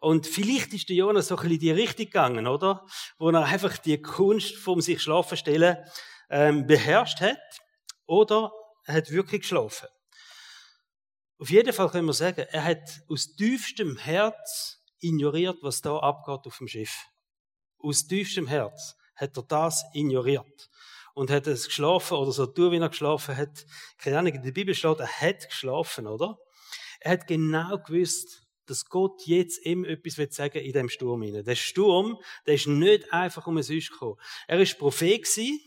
Und 0.00 0.26
vielleicht 0.26 0.72
ist 0.74 0.88
der 0.88 0.96
Jonas 0.96 1.28
so 1.28 1.36
ein 1.36 1.42
bisschen 1.42 1.54
in 1.54 1.60
die 1.60 1.70
Richtung 1.70 2.06
gegangen, 2.06 2.46
oder? 2.46 2.86
Wo 3.18 3.30
er 3.30 3.44
einfach 3.44 3.78
die 3.78 4.00
Kunst 4.00 4.56
vom 4.56 4.80
sich 4.80 5.02
schlafen 5.02 5.36
stellen 5.36 5.76
ähm, 6.30 6.66
beherrscht 6.66 7.20
hat. 7.20 7.38
Oder 8.06 8.52
er 8.84 8.94
hat 8.94 9.10
wirklich 9.10 9.42
geschlafen. 9.42 9.88
Auf 11.38 11.50
jeden 11.50 11.72
Fall 11.72 11.90
können 11.90 12.06
wir 12.06 12.14
sagen, 12.14 12.46
er 12.50 12.64
hat 12.64 13.02
aus 13.08 13.34
tiefstem 13.36 13.96
Herz 13.98 14.82
ignoriert, 15.00 15.58
was 15.62 15.82
da 15.82 15.98
abgeht 15.98 16.46
auf 16.46 16.58
dem 16.58 16.68
Schiff. 16.68 17.06
Aus 17.78 18.06
tiefstem 18.06 18.46
Herz 18.46 18.96
hat 19.14 19.36
er 19.36 19.42
das 19.42 19.84
ignoriert. 19.92 20.70
Und 21.14 21.30
hat 21.30 21.46
es 21.46 21.66
geschlafen 21.66 22.16
oder 22.16 22.32
so 22.32 22.46
tun, 22.46 22.72
wie 22.72 22.78
er 22.78 22.88
geschlafen 22.88 23.36
hat. 23.36 23.64
Keine 23.98 24.18
Ahnung, 24.18 24.34
in 24.34 24.42
der 24.42 24.52
Bibel 24.52 24.74
steht, 24.74 24.98
er 24.98 25.06
hat 25.08 25.48
geschlafen, 25.48 26.06
oder? 26.06 26.38
Er 27.00 27.12
hat 27.12 27.26
genau 27.26 27.78
gewusst, 27.78 28.46
dass 28.66 28.84
Gott 28.86 29.22
jetzt 29.26 29.64
ihm 29.64 29.84
etwas 29.84 30.34
sagen 30.34 30.58
in 30.58 30.72
dem 30.72 30.88
Sturm 30.88 31.22
hinein. 31.22 31.44
Der 31.44 31.54
Sturm, 31.54 32.18
der 32.46 32.54
ist 32.54 32.66
nicht 32.66 33.12
einfach 33.12 33.46
um 33.46 33.58
es 33.58 33.68
gekommen. 33.68 34.16
Er 34.46 34.60
ist 34.60 34.78
Prophet 34.78 35.22
gewesen, 35.22 35.60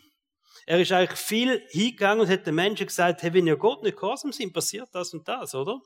er 0.69 0.79
ist 0.79 0.91
eigentlich 0.91 1.19
viel 1.19 1.67
hingegangen 1.69 2.21
und 2.21 2.29
hat 2.29 2.45
den 2.45 2.53
Menschen 2.53 2.85
gesagt, 2.85 3.23
hey, 3.23 3.33
wenn 3.33 3.47
ihr 3.47 3.57
Gott 3.57 3.81
nicht 3.81 3.97
gehorsam 3.97 4.31
sind, 4.31 4.53
passiert 4.53 4.89
das 4.91 5.15
und 5.15 5.27
das, 5.27 5.55
oder? 5.55 5.81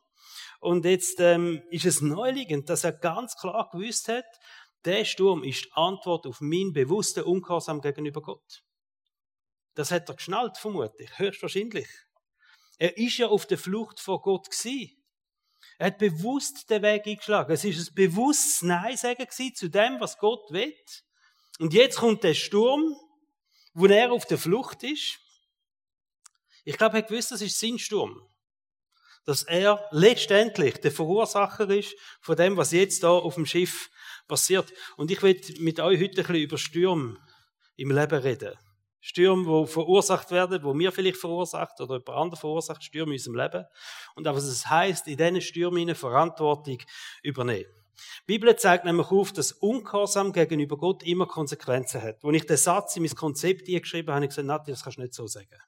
Und 0.60 0.84
jetzt 0.84 1.22
ähm, 1.22 1.64
ist 1.70 1.86
es 1.86 2.02
neuliegend, 2.02 2.70
dass 2.70 2.84
er 2.84 2.92
ganz 2.92 3.38
klar 3.38 3.70
gewusst 3.72 4.10
hat, 4.10 4.26
der 4.84 5.06
Sturm 5.06 5.46
ist 5.46 5.64
die 5.64 5.72
Antwort 5.72 6.28
auf 6.28 6.42
meinen 6.42 6.74
bewussten 6.74 7.24
Ungehorsam 7.24 7.80
gegenüber 7.80 8.22
Gott. 8.22 8.62
Das 9.74 9.90
hat 9.90 10.10
er 10.10 10.16
geschnallt, 10.16 10.58
vermutlich, 10.58 11.18
höchstwahrscheinlich. 11.18 11.88
Er 12.78 12.98
ist 12.98 13.18
ja 13.18 13.28
auf 13.28 13.46
der 13.46 13.58
Flucht 13.58 14.02
vor 14.02 14.22
Gott 14.22 14.52
gewesen. 14.52 15.02
Er 15.78 15.88
hat 15.88 15.98
bewusst 15.98 16.70
den 16.70 16.82
Weg 16.82 17.08
eingeschlagen. 17.08 17.54
Es 17.54 17.64
ist 17.64 17.90
ein 17.90 17.96
bewusstes 17.96 18.62
Nein 18.64 18.98
sagen 18.98 19.26
zu 19.30 19.70
dem, 19.70 20.02
was 20.02 20.18
Gott 20.18 20.52
will. 20.52 20.76
Und 21.60 21.74
jetzt 21.74 22.00
kommt 22.00 22.26
der 22.26 22.34
Sturm, 22.34 22.94
wo 23.74 23.86
er 23.88 24.12
auf 24.12 24.26
der 24.26 24.38
Flucht 24.38 24.84
ist. 24.84 25.20
Ich 26.64 26.78
glaube, 26.78 26.98
er 26.98 27.04
gewusst, 27.04 27.32
das 27.32 27.42
ist 27.42 27.60
sein 27.60 27.78
Sturm. 27.78 28.22
Dass 29.26 29.44
er 29.44 29.86
letztendlich 29.92 30.78
der 30.78 30.92
Verursacher 30.92 31.70
ist 31.70 31.96
von 32.22 32.36
dem, 32.36 32.58
was 32.58 32.72
jetzt 32.72 33.04
da 33.04 33.10
auf 33.10 33.36
dem 33.36 33.46
Schiff 33.46 33.90
passiert. 34.28 34.72
Und 34.98 35.12
ich 35.12 35.22
will 35.22 35.40
mit 35.60 35.80
euch 35.80 36.00
heute 36.00 36.22
ein 36.22 36.28
bisschen 36.28 36.36
über 36.36 36.58
Stürme 36.58 37.18
im 37.76 37.92
Leben 37.92 38.20
reden. 38.20 38.58
Stürme, 39.00 39.44
die 39.44 39.72
verursacht 39.72 40.32
werden, 40.32 40.64
wo 40.64 40.78
wir 40.78 40.92
vielleicht 40.92 41.18
verursacht 41.18 41.80
oder 41.82 41.96
jemand 41.96 42.18
anderes 42.18 42.40
verursacht, 42.40 42.84
Stürme 42.84 43.12
in 43.12 43.20
unserem 43.20 43.36
Leben. 43.36 43.66
Und 44.16 44.28
auch 44.28 44.36
was 44.36 44.46
es 44.46 44.70
heisst, 44.70 45.08
in 45.08 45.18
diesen 45.18 45.42
Stürmen 45.42 45.94
Verantwortung 45.94 46.78
übernehmen. 47.22 47.83
Die 48.22 48.34
Bibel 48.34 48.56
zeigt 48.56 48.86
nämlich 48.86 49.08
auf, 49.12 49.32
dass 49.32 49.52
Ungehorsam 49.52 50.34
gegenüber 50.34 50.78
Gott 50.78 51.04
immer 51.04 51.28
Konsequenzen 51.28 52.02
hat. 52.02 52.24
Als 52.24 52.36
ich 52.36 52.46
den 52.46 52.58
Satz 52.58 52.96
in 52.96 53.04
mein 53.04 53.16
Konzept 53.16 53.68
eingeschrieben 53.68 54.08
habe, 54.08 54.16
habe 54.16 54.26
ich 54.26 54.30
gesagt, 54.30 54.48
Nati, 54.48 54.72
das 54.72 54.84
kannst 54.84 54.98
du 54.98 55.02
nicht 55.02 55.14
so 55.14 55.28
sagen. 55.28 55.60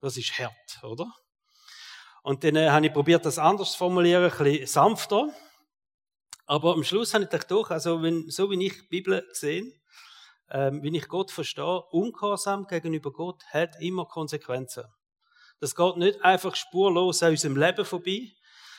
Das 0.00 0.16
ist 0.16 0.38
hart, 0.38 0.82
oder? 0.82 1.12
Und 2.22 2.42
dann 2.44 2.56
äh, 2.56 2.70
habe 2.70 2.86
ich 2.86 2.92
probiert, 2.92 3.26
das 3.26 3.38
anders 3.38 3.72
zu 3.72 3.78
formulieren, 3.78 4.24
ein 4.24 4.38
bisschen 4.38 4.66
sanfter. 4.66 5.28
Aber 6.46 6.74
am 6.74 6.84
Schluss 6.84 7.14
habe 7.14 7.24
ich 7.24 7.30
gedacht, 7.30 7.50
doch, 7.50 7.70
also 7.70 8.02
wenn, 8.02 8.30
so 8.30 8.50
wie 8.50 8.66
ich 8.66 8.74
die 8.74 8.88
Bibel 8.88 9.26
sehe, 9.32 9.72
ähm, 10.50 10.82
wie 10.82 10.96
ich 10.96 11.08
Gott 11.08 11.30
verstehe, 11.30 11.82
Ungehorsam 11.90 12.66
gegenüber 12.66 13.12
Gott 13.12 13.44
hat 13.46 13.80
immer 13.80 14.06
Konsequenzen. 14.06 14.84
Das 15.60 15.74
geht 15.74 15.96
nicht 15.96 16.22
einfach 16.22 16.54
spurlos 16.56 17.22
an 17.22 17.30
unserem 17.30 17.56
Leben 17.56 17.84
vorbei. 17.84 18.32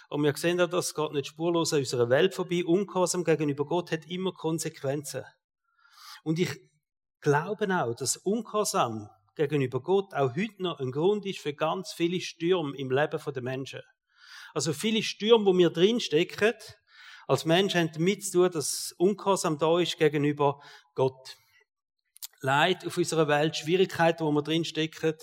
Und 0.10 0.24
wir 0.24 0.36
sehen 0.36 0.60
ja, 0.60 0.68
das 0.68 0.94
geht 0.94 1.12
nicht 1.12 1.28
spurlos 1.28 1.74
an 1.74 1.80
unserer 1.80 2.10
Welt 2.10 2.34
vorbei. 2.34 2.64
Ungehorsam 2.66 3.24
gegenüber 3.24 3.66
Gott 3.66 3.92
hat 3.92 4.06
immer 4.06 4.34
Konsequenzen. 4.34 5.24
Und 6.24 6.40
ich 6.40 6.50
glaube 7.22 7.68
auch, 7.76 7.96
dass 7.96 8.18
Ungehorsam 8.18 9.10
gegenüber 9.36 9.82
Gott 9.82 10.14
auch 10.14 10.36
heute 10.36 10.64
noch 10.64 10.80
ein 10.80 10.92
Grund 10.92 11.26
ist 11.26 11.40
für 11.40 11.54
ganz 11.54 11.92
viele 11.92 12.22
Stürme 12.22 12.76
im 12.78 12.92
Leben 12.92 13.20
der 13.34 13.44
Menschen. 13.44 13.82
Also 14.54 14.74
viele 14.74 15.04
Stürme, 15.04 15.46
wo 15.46 15.58
wir 15.58 15.70
drinstecken, 15.70 16.54
als 17.28 17.46
Menschen 17.46 17.82
haben 17.82 17.92
damit 17.92 18.24
zu 18.24 18.44
tun, 18.44 18.52
dass 18.52 18.94
Ungehorsam 18.98 19.58
da 19.58 19.80
ist 19.80 19.98
gegenüber 19.98 20.62
Gott. 20.94 21.36
Leid 22.42 22.86
auf 22.86 22.98
unserer 22.98 23.28
Welt, 23.28 23.56
Schwierigkeiten, 23.56 24.24
wo 24.24 24.32
wir 24.32 24.44
drinstecken, 24.44 25.16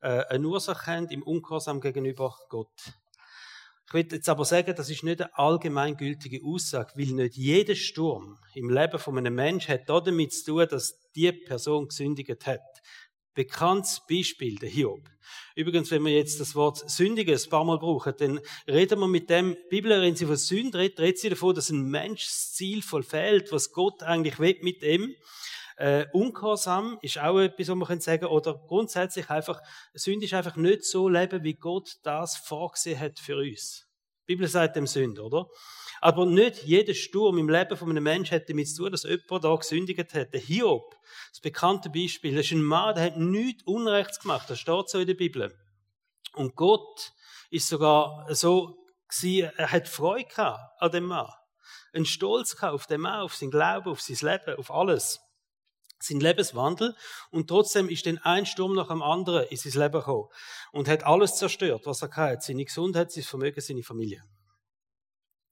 äh, 0.00 0.24
eine 0.26 0.46
Ursache 0.46 0.86
haben 0.86 1.08
im 1.08 1.22
Ungehorsam 1.22 1.80
gegenüber 1.80 2.36
Gott. 2.50 2.92
Ich 3.88 3.94
will 3.94 4.06
jetzt 4.12 4.28
aber 4.28 4.44
sagen, 4.44 4.74
das 4.76 4.90
ist 4.90 5.02
nicht 5.02 5.22
eine 5.22 5.38
allgemeingültige 5.38 6.44
Aussage, 6.44 6.92
weil 6.94 7.06
nicht 7.06 7.36
jeder 7.36 7.74
Sturm 7.74 8.38
im 8.52 8.68
Leben 8.68 8.98
von 8.98 9.16
einem 9.16 9.34
Menschen 9.34 9.72
hat 9.72 9.88
damit 9.88 10.34
zu 10.34 10.44
tun, 10.44 10.66
dass 10.68 11.00
die 11.16 11.32
Person 11.32 11.88
gesündigt 11.88 12.46
hat. 12.46 12.60
Bekanntes 13.32 14.02
Beispiel, 14.06 14.56
der 14.56 14.68
Hiob. 14.68 15.08
Übrigens, 15.54 15.90
wenn 15.90 16.04
wir 16.04 16.12
jetzt 16.12 16.38
das 16.38 16.54
Wort 16.54 16.90
Sündige 16.90 17.32
ein 17.32 17.50
paar 17.50 17.64
Mal 17.64 17.78
brauchen, 17.78 18.12
dann 18.18 18.40
reden 18.66 19.00
wir 19.00 19.08
mit 19.08 19.30
dem, 19.30 19.54
die 19.54 19.68
Bibel, 19.70 20.02
wenn 20.02 20.16
sie 20.16 20.26
von 20.26 20.36
Sünde 20.36 20.76
redet, 20.76 21.00
redet 21.00 21.18
sie 21.20 21.30
davon, 21.30 21.54
dass 21.54 21.70
ein 21.70 21.88
Mensch 21.88 22.26
das 22.26 22.52
Ziel 22.52 22.82
vollfällt, 22.82 23.52
was 23.52 23.72
Gott 23.72 24.02
eigentlich 24.02 24.38
will 24.38 24.58
mit 24.60 24.82
ihm. 24.82 25.14
Äh, 25.78 26.06
Ungehorsam 26.12 26.98
ist 27.02 27.18
auch 27.18 27.38
etwas, 27.38 27.68
was 27.68 27.76
man 27.76 28.00
sagen 28.00 28.22
kann, 28.22 28.30
oder 28.30 28.60
grundsätzlich 28.66 29.30
einfach, 29.30 29.62
Sünde 29.94 30.26
ist 30.26 30.34
einfach 30.34 30.56
nicht 30.56 30.84
so 30.84 31.08
leben, 31.08 31.44
wie 31.44 31.54
Gott 31.54 31.98
das 32.02 32.36
vorgesehen 32.36 32.98
hat 32.98 33.20
für 33.20 33.36
uns. 33.36 33.86
Die 34.26 34.34
Bibel 34.34 34.48
sagt 34.48 34.74
dem 34.74 34.88
Sünde, 34.88 35.22
oder? 35.22 35.46
Aber 36.00 36.26
nicht 36.26 36.64
jeder 36.64 36.94
Sturm 36.94 37.38
im 37.38 37.48
Leben 37.48 37.76
von 37.76 37.90
einem 37.90 38.02
Menschen 38.02 38.34
hat 38.34 38.48
damit 38.48 38.68
zu 38.68 38.82
tun, 38.82 38.90
dass 38.90 39.04
jemand 39.04 39.44
da 39.44 39.54
gesündigt 39.54 40.14
hat. 40.14 40.34
Der 40.34 40.40
Hiob, 40.40 40.96
das 41.30 41.40
bekannte 41.40 41.90
Beispiel, 41.90 42.34
das 42.34 42.46
ist 42.46 42.52
ein 42.52 42.62
Mann, 42.62 42.96
der 42.96 43.04
hat 43.04 43.16
nichts 43.16 43.62
Unrechts 43.62 44.18
gemacht. 44.18 44.50
Das 44.50 44.58
steht 44.58 44.88
so 44.88 44.98
in 44.98 45.06
der 45.06 45.14
Bibel. 45.14 45.56
Und 46.34 46.56
Gott 46.56 47.12
ist 47.50 47.68
sogar 47.68 48.26
so 48.34 48.84
gewesen, 49.08 49.52
er 49.56 49.70
hat 49.70 49.86
Freude 49.86 50.58
an 50.78 50.90
dem 50.90 51.04
Mann. 51.04 51.30
Ein 51.92 52.04
Stolz 52.04 52.60
auf 52.62 52.86
den 52.88 53.00
Mann, 53.00 53.20
auf 53.20 53.36
sein 53.36 53.50
Glauben, 53.52 53.90
auf 53.90 54.00
sein 54.00 54.18
Leben, 54.28 54.58
auf 54.58 54.72
alles 54.72 55.20
sein 56.00 56.20
Lebenswandel 56.20 56.94
und 57.30 57.48
trotzdem 57.48 57.88
ist 57.88 58.06
dann 58.06 58.18
ein 58.18 58.46
Sturm 58.46 58.74
nach 58.74 58.88
dem 58.88 59.02
anderen 59.02 59.46
in 59.48 59.56
sein 59.56 59.82
Leben 59.82 59.98
gekommen 59.98 60.28
und 60.72 60.88
hat 60.88 61.04
alles 61.04 61.36
zerstört, 61.36 61.86
was 61.86 62.02
er 62.02 62.10
hatte. 62.14 62.42
Seine 62.42 62.64
Gesundheit, 62.64 63.10
sein 63.10 63.24
Vermögen, 63.24 63.60
seine 63.60 63.82
Familie. 63.82 64.22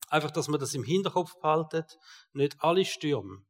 Einfach, 0.09 0.31
dass 0.31 0.49
man 0.49 0.61
das 0.61 0.75
im 0.75 0.85
Hinterkopf 0.85 1.35
behaltet. 1.41 1.99
Nicht 2.33 2.57
alle 2.61 2.85
Stürme 2.85 3.45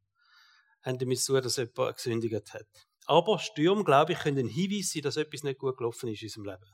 haben 0.83 0.97
damit 0.97 1.19
zu 1.19 1.39
dass 1.39 1.57
jemand 1.57 1.95
gesündigt 1.95 2.53
hat. 2.53 2.67
Aber 3.05 3.39
Stürme, 3.39 3.83
glaube 3.83 4.13
ich, 4.13 4.19
können 4.19 4.39
ein 4.39 4.47
Hinweis 4.47 4.91
sein, 4.91 5.01
dass 5.01 5.17
etwas 5.17 5.43
nicht 5.43 5.59
gut 5.59 5.77
gelaufen 5.77 6.09
ist 6.09 6.21
in 6.21 6.27
unserem 6.27 6.45
Leben. 6.45 6.71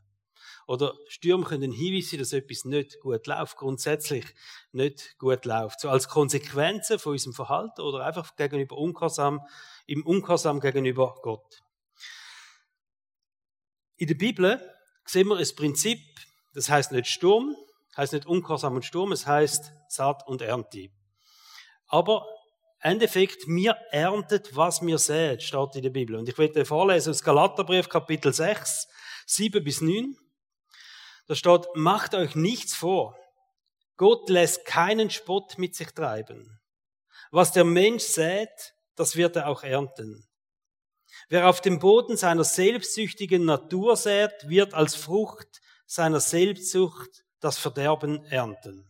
Oder 0.68 0.94
Stürme 1.08 1.46
können 1.46 1.64
ein 1.64 1.72
Hinweis 1.72 2.10
sein, 2.10 2.20
dass 2.20 2.34
etwas 2.34 2.66
nicht 2.66 3.00
gut 3.02 3.28
läuft, 3.28 3.58
grundsätzlich 3.58 4.26
nicht 4.72 5.18
gut 5.18 5.46
läuft. 5.46 5.82
So 5.82 5.90
als 5.90 6.08
Konsequenzen 6.08 7.00
von 7.00 7.14
unserem 7.14 7.34
Verhalten 7.34 7.82
oder 7.82 8.06
einfach 8.06 8.36
gegenüber 8.36 8.78
Ungehorsam 8.78 9.42
im 9.86 10.06
Ungehorsam 10.06 10.60
gegenüber 10.60 11.16
Gott. 11.22 11.62
In 13.98 14.08
der 14.08 14.16
Bibel 14.16 14.60
sehen 15.06 15.28
wir 15.28 15.38
ein 15.38 15.56
Prinzip, 15.56 16.00
das 16.54 16.70
heißt 16.70 16.92
nicht 16.92 17.08
Sturm, 17.08 17.56
heißt 17.96 18.14
nicht 18.14 18.26
Ungehorsam 18.26 18.76
und 18.76 18.86
Sturm, 18.86 19.12
es 19.12 19.28
heißt 19.28 19.72
Saat 19.90 20.28
und 20.28 20.42
Ernte. 20.42 20.90
Aber 21.88 22.26
Endeffekt, 22.84 23.48
mir 23.48 23.78
erntet, 23.92 24.58
was 24.58 24.82
mir 24.82 24.98
sät, 24.98 25.42
steht 25.42 25.76
in 25.76 25.84
der 25.84 25.90
Bibel. 25.90 26.18
Und 26.18 26.28
ich 26.28 26.38
werde 26.38 26.66
vorlesen 26.66 27.12
aus 27.12 27.24
Galaterbrief, 27.24 27.88
Kapitel 27.88 28.34
6, 28.34 28.90
7 29.26 29.64
bis 29.64 29.80
9. 29.80 30.18
Da 31.28 31.36
steht, 31.36 31.66
macht 31.76 32.14
euch 32.14 32.36
nichts 32.36 32.76
vor. 32.76 33.18
Gott 33.96 34.28
lässt 34.28 34.66
keinen 34.66 35.10
Spott 35.10 35.58
mit 35.58 35.76
sich 35.76 35.92
treiben. 35.92 36.60
Was 37.32 37.54
der 37.54 37.64
Mensch 37.64 38.04
sät, 38.04 38.74
das 38.96 39.16
wird 39.16 39.36
er 39.36 39.48
auch 39.48 39.64
ernten. 39.64 40.28
Wer 41.30 41.48
auf 41.48 41.62
dem 41.62 41.80
Boden 41.80 42.18
seiner 42.18 42.44
selbstsüchtigen 42.44 43.46
Natur 43.46 43.96
sät, 43.96 44.34
wird 44.48 44.74
als 44.74 44.96
Frucht 44.96 45.62
seiner 45.86 46.20
Selbstsucht 46.20 47.24
das 47.40 47.58
Verderben 47.58 48.26
ernten. 48.26 48.88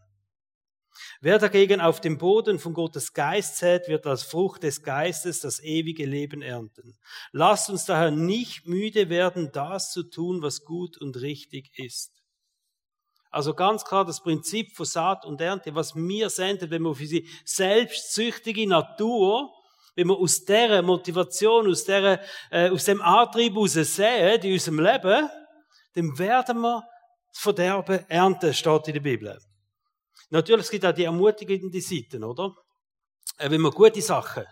Wer 1.22 1.40
dagegen 1.40 1.82
auf 1.82 2.02
dem 2.02 2.18
Boden 2.18 2.60
von 2.60 2.74
Gottes 2.74 3.14
Geist 3.14 3.58
sät, 3.58 3.88
wird 3.88 4.06
als 4.06 4.24
Frucht 4.24 4.64
des 4.64 4.84
Geistes 4.84 5.40
das 5.40 5.62
ewige 5.62 6.06
Leben 6.06 6.42
ernten. 6.42 6.98
Lasst 7.32 7.70
uns 7.70 7.86
daher 7.86 8.12
nicht 8.12 8.68
müde 8.68 9.10
werden, 9.10 9.50
das 9.54 9.92
zu 9.92 10.04
tun, 10.04 10.42
was 10.42 10.66
gut 10.66 10.98
und 10.98 11.18
richtig 11.22 11.72
ist. 11.80 12.12
Also 13.32 13.56
ganz 13.56 13.84
klar 13.84 14.06
das 14.06 14.22
Prinzip 14.22 14.76
von 14.76 14.86
Saat 14.86 15.26
und 15.26 15.42
Ernte, 15.42 15.74
was 15.74 15.96
mir 15.96 16.30
sendet, 16.30 16.70
wenn 16.70 16.84
wir 16.84 16.90
auf 16.90 17.00
unsere 17.00 17.26
selbstsüchtige 17.46 18.68
Natur 18.68 19.52
wenn 19.96 20.08
wir 20.08 20.18
aus 20.18 20.44
dieser 20.44 20.82
Motivation, 20.82 21.70
aus, 21.70 21.84
dieser, 21.84 22.20
äh, 22.52 22.70
aus 22.70 22.86
dem 22.86 23.02
Antrieb 23.02 23.54
heraus 23.54 23.74
sehen, 23.74 24.42
in 24.42 24.54
unserem 24.54 24.80
Leben, 24.80 25.30
dann 25.94 26.18
werden 26.18 26.62
wir 26.62 26.84
das 27.32 27.40
Verderben 27.42 28.06
ernten, 28.10 28.54
steht 28.54 28.88
in 28.88 28.94
der 28.94 29.02
Bibel. 29.02 29.40
Natürlich, 30.30 30.66
es 30.66 30.72
gibt 30.72 30.86
auch 30.86 30.94
die 30.94 31.04
ermutigenden 31.04 31.82
Seiten, 31.82 32.24
oder? 32.24 32.56
Äh, 33.38 33.52
wenn 33.52 33.62
wir 33.62 33.72
gute 33.72 34.02
Sachen 34.02 34.46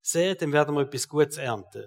sehen, 0.00 0.36
dann 0.38 0.52
werden 0.52 0.74
wir 0.74 0.82
etwas 0.82 1.08
Gutes 1.08 1.36
ernten. 1.36 1.86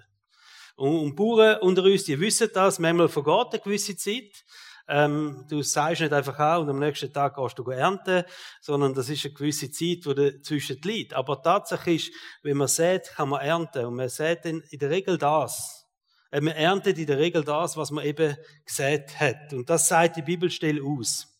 Und, 0.76 0.96
und 0.96 1.16
Bauern 1.16 1.60
unter 1.60 1.84
uns, 1.84 2.04
die 2.04 2.18
wissen 2.18 2.50
das, 2.52 2.78
manchmal 2.78 3.08
vergeht 3.08 3.52
eine 3.52 3.60
gewisse 3.60 3.96
Zeit. 3.96 4.44
Ähm, 4.88 5.44
du 5.48 5.62
sagst 5.62 6.00
nicht 6.00 6.12
einfach 6.12 6.38
an 6.38 6.62
und 6.62 6.70
am 6.70 6.78
nächsten 6.78 7.12
Tag 7.12 7.34
gehst 7.36 7.58
du 7.58 7.68
ernten, 7.70 8.24
sondern 8.60 8.94
das 8.94 9.08
ist 9.08 9.24
eine 9.24 9.34
gewisse 9.34 9.70
Zeit, 9.70 10.04
die 10.04 10.14
dazwischen 10.14 10.80
liegt. 10.82 11.14
Aber 11.14 11.42
Tatsache 11.42 11.92
ist, 11.92 12.12
wenn 12.42 12.56
man 12.56 12.68
sät, 12.68 13.12
kann 13.16 13.30
man 13.30 13.40
ernten. 13.40 13.86
Und 13.86 13.96
man 13.96 14.08
sät 14.08 14.44
in 14.44 14.62
der 14.72 14.90
Regel 14.90 15.18
das. 15.18 15.86
Äh, 16.30 16.40
man 16.40 16.54
erntet 16.54 16.98
in 16.98 17.06
der 17.06 17.18
Regel 17.18 17.42
das, 17.42 17.76
was 17.76 17.90
man 17.90 18.04
eben 18.04 18.36
gesät 18.64 19.18
hat. 19.18 19.52
Und 19.52 19.68
das 19.68 19.88
sagt 19.88 20.16
die 20.16 20.22
Bibelstelle 20.22 20.82
aus. 20.82 21.32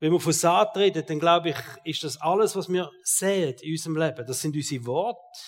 Wenn 0.00 0.12
wir 0.12 0.20
von 0.20 0.32
Saat 0.32 0.76
reden, 0.76 1.04
dann 1.06 1.18
glaube 1.18 1.50
ich, 1.50 1.56
ist 1.84 2.04
das 2.04 2.20
alles, 2.20 2.54
was 2.54 2.68
wir 2.68 2.90
sehen 3.02 3.54
in 3.62 3.72
unserem 3.72 3.96
Leben. 3.96 4.26
Das 4.26 4.40
sind 4.40 4.54
unsere 4.54 4.84
Worte, 4.86 5.38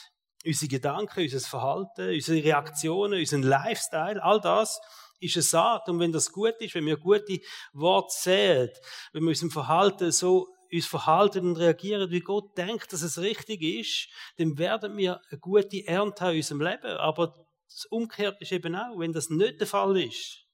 unsere 0.45 0.69
Gedanken, 0.69 1.21
unser 1.21 1.41
Verhalten, 1.41 2.09
unsere 2.09 2.43
Reaktionen, 2.43 3.19
unseren 3.19 3.43
Lifestyle, 3.43 4.23
all 4.23 4.41
das 4.41 4.81
ist 5.21 5.37
es 5.37 5.51
Saat. 5.51 5.89
Und 5.89 5.99
wenn 6.01 6.13
das 6.13 6.31
gut 6.33 6.55
ist, 6.61 6.75
wenn 6.75 6.87
wir 6.87 6.97
gute 6.97 7.41
Worte 7.73 8.15
sehen, 8.17 8.71
wenn 9.13 9.23
wir 9.23 9.31
unserem 9.31 9.51
Verhalten 9.51 10.13
so 10.13 10.49
uns 10.73 10.87
verhalten 10.87 11.47
und 11.47 11.57
reagieren, 11.57 12.11
wie 12.11 12.21
Gott 12.21 12.57
denkt, 12.59 12.93
dass 12.93 13.03
es 13.03 13.19
richtig 13.19 13.63
ist, 13.63 14.09
dann 14.37 14.59
werden 14.59 14.97
wir 14.97 15.21
eine 15.31 15.39
gute 15.39 15.87
Ernte 15.87 16.25
haben 16.25 16.33
in 16.33 16.39
unserem 16.39 16.61
Leben. 16.61 16.97
Aber 16.99 17.35
das 17.69 17.87
Umgekehrte 17.87 18.39
ist 18.41 18.53
eben 18.53 18.75
auch, 18.75 18.99
wenn 18.99 19.13
das 19.13 19.31
nicht 19.31 19.61
der 19.61 19.67
Fall 19.67 19.97
ist, 19.97 20.45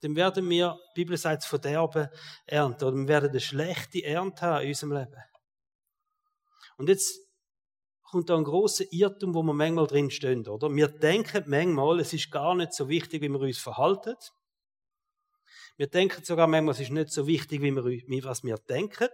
dann 0.00 0.14
werden 0.14 0.48
wir, 0.48 0.78
die 0.94 1.00
Bibel 1.02 1.16
sagt, 1.16 1.44
Verderben 1.44 2.08
ernten. 2.46 2.84
Oder 2.84 2.96
wir 2.96 3.08
werden 3.08 3.30
eine 3.30 3.40
schlechte 3.40 4.04
Ernte 4.04 4.42
haben 4.42 4.62
in 4.62 4.68
unserem 4.68 4.92
Leben. 4.92 5.22
Und 6.76 6.88
jetzt 6.88 7.25
kommt 8.16 8.30
da 8.30 8.36
ein 8.38 8.44
großer 8.44 8.90
Irrtum, 8.92 9.34
wo 9.34 9.42
wir 9.42 9.52
manchmal 9.52 9.86
drin 9.86 10.10
stehen, 10.10 10.48
oder? 10.48 10.74
Wir 10.74 10.88
denken 10.88 11.44
manchmal, 11.48 12.00
es 12.00 12.14
ist 12.14 12.30
gar 12.30 12.54
nicht 12.54 12.72
so 12.72 12.88
wichtig, 12.88 13.20
wie 13.20 13.28
wir 13.28 13.38
uns 13.38 13.58
verhalten. 13.58 14.14
Wir 15.76 15.86
denken 15.86 16.24
sogar 16.24 16.46
manchmal, 16.46 16.72
es 16.72 16.80
ist 16.80 16.92
nicht 16.92 17.10
so 17.10 17.26
wichtig, 17.26 17.60
wie 17.60 17.74
wir, 17.74 18.24
was 18.24 18.42
wir 18.42 18.56
denken 18.56 19.10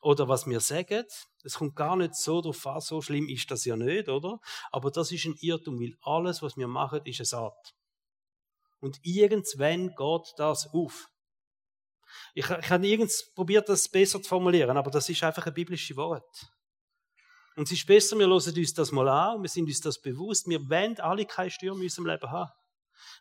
oder 0.00 0.28
was 0.28 0.46
wir 0.46 0.60
sagen. 0.60 1.04
Es 1.42 1.54
kommt 1.54 1.74
gar 1.74 1.96
nicht 1.96 2.14
so 2.14 2.40
darauf 2.40 2.64
an, 2.68 2.80
so 2.80 3.02
schlimm 3.02 3.28
ist 3.28 3.50
das 3.50 3.64
ja 3.64 3.74
nicht, 3.74 4.08
oder? 4.08 4.38
Aber 4.70 4.92
das 4.92 5.10
ist 5.10 5.24
ein 5.24 5.34
Irrtum, 5.40 5.80
weil 5.80 5.96
alles, 6.02 6.40
was 6.40 6.56
wir 6.56 6.68
machen, 6.68 7.00
ist 7.04 7.18
eine 7.18 7.26
Saat. 7.26 7.74
Und 8.78 9.00
irgendwann 9.02 9.88
geht 9.88 10.34
das 10.36 10.68
auf. 10.72 11.08
Ich, 12.32 12.48
ich 12.48 12.70
habe 12.70 12.78
nirgends 12.78 13.34
probiert, 13.34 13.68
das 13.68 13.88
besser 13.88 14.22
zu 14.22 14.28
formulieren, 14.28 14.76
aber 14.76 14.92
das 14.92 15.08
ist 15.08 15.24
einfach 15.24 15.44
ein 15.46 15.54
biblisches 15.54 15.96
Wort. 15.96 16.52
Und 17.56 17.64
es 17.64 17.72
ist 17.72 17.86
besser, 17.86 18.18
wir 18.18 18.26
hören 18.26 18.32
uns 18.32 18.74
das 18.74 18.92
mal 18.92 19.08
an 19.08 19.42
wir 19.42 19.48
sind 19.48 19.66
uns 19.66 19.80
das 19.80 20.00
bewusst. 20.00 20.48
Wir 20.48 20.60
wollen 20.70 20.98
alle 21.00 21.26
keine 21.26 21.50
Stürme 21.50 21.80
in 21.80 21.84
unserem 21.84 22.06
Leben 22.06 22.30
haben. 22.30 22.50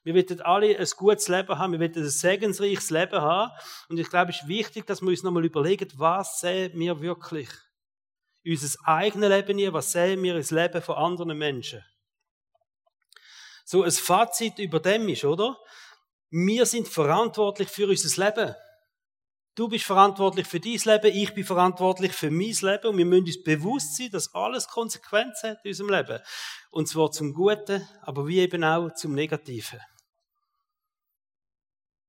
Wir 0.03 0.15
wollen 0.15 0.41
alle 0.41 0.77
ein 0.77 0.87
gutes 0.95 1.27
Leben 1.27 1.57
haben, 1.57 1.73
wir 1.73 1.79
wollen 1.79 1.95
ein 1.95 2.09
segensreiches 2.09 2.89
Leben 2.89 3.21
haben. 3.21 3.51
Und 3.89 3.99
ich 3.99 4.09
glaube, 4.09 4.31
es 4.31 4.41
ist 4.41 4.47
wichtig, 4.47 4.87
dass 4.87 5.01
wir 5.01 5.09
uns 5.09 5.23
nochmal 5.23 5.45
überlegen, 5.45 5.91
was 5.95 6.39
sehen 6.39 6.71
wir 6.75 7.01
wirklich? 7.01 7.49
Unser 8.43 8.79
eigenes 8.85 9.29
Leben 9.29 9.57
hier, 9.57 9.73
was 9.73 9.91
sehen 9.91 10.23
wir 10.23 10.35
ins 10.35 10.51
Leben 10.51 10.81
von 10.81 10.95
anderen 10.95 11.37
Menschen? 11.37 11.83
So 13.65 13.83
ein 13.83 13.91
Fazit 13.91 14.57
über 14.57 14.79
dem 14.79 15.07
ist, 15.09 15.23
oder? 15.23 15.57
Wir 16.31 16.65
sind 16.65 16.87
verantwortlich 16.87 17.69
für 17.69 17.87
unser 17.87 18.25
Leben. 18.25 18.55
Du 19.55 19.67
bist 19.67 19.83
verantwortlich 19.83 20.47
für 20.47 20.61
dein 20.61 20.77
Leben, 20.77 21.13
ich 21.13 21.33
bin 21.33 21.43
verantwortlich 21.43 22.13
für 22.13 22.31
mein 22.31 22.55
Leben 22.61 22.87
und 22.87 22.97
wir 22.97 23.05
müssen 23.05 23.25
uns 23.25 23.43
bewusst 23.43 23.97
sein, 23.97 24.09
dass 24.09 24.33
alles 24.33 24.67
Konsequenzen 24.67 25.51
hat 25.51 25.65
in 25.65 25.71
unserem 25.71 25.89
Leben. 25.89 26.19
Und 26.69 26.87
zwar 26.87 27.11
zum 27.11 27.33
Guten, 27.33 27.85
aber 28.01 28.27
wie 28.27 28.39
eben 28.39 28.63
auch 28.63 28.93
zum 28.93 29.13
Negativen. 29.13 29.81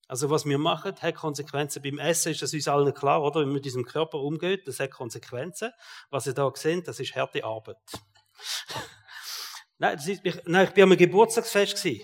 Also 0.06 0.30
was 0.30 0.44
wir 0.44 0.58
machen, 0.58 0.94
hat 1.00 1.14
Konsequenzen. 1.16 1.82
Beim 1.82 1.98
Essen 1.98 2.30
ist 2.30 2.42
das 2.42 2.54
uns 2.54 2.68
allen 2.68 2.94
klar, 2.94 3.22
oder? 3.22 3.40
Wenn 3.40 3.48
man 3.48 3.54
mit 3.54 3.64
diesem 3.64 3.86
Körper 3.86 4.18
umgeht, 4.18 4.68
das 4.68 4.78
hat 4.78 4.90
Konsequenzen. 4.90 5.72
Was 6.10 6.26
ihr 6.26 6.34
da 6.34 6.52
seht, 6.54 6.86
das 6.86 7.00
ist 7.00 7.16
harte 7.16 7.42
Arbeit. 7.42 7.78
nein, 9.78 9.96
ist, 9.96 10.08
ich, 10.08 10.42
nein, 10.44 10.68
ich 10.68 10.74
bin 10.74 10.84
am 10.84 10.96
Geburtstagsfest 10.96 11.82
gewesen. 11.82 12.02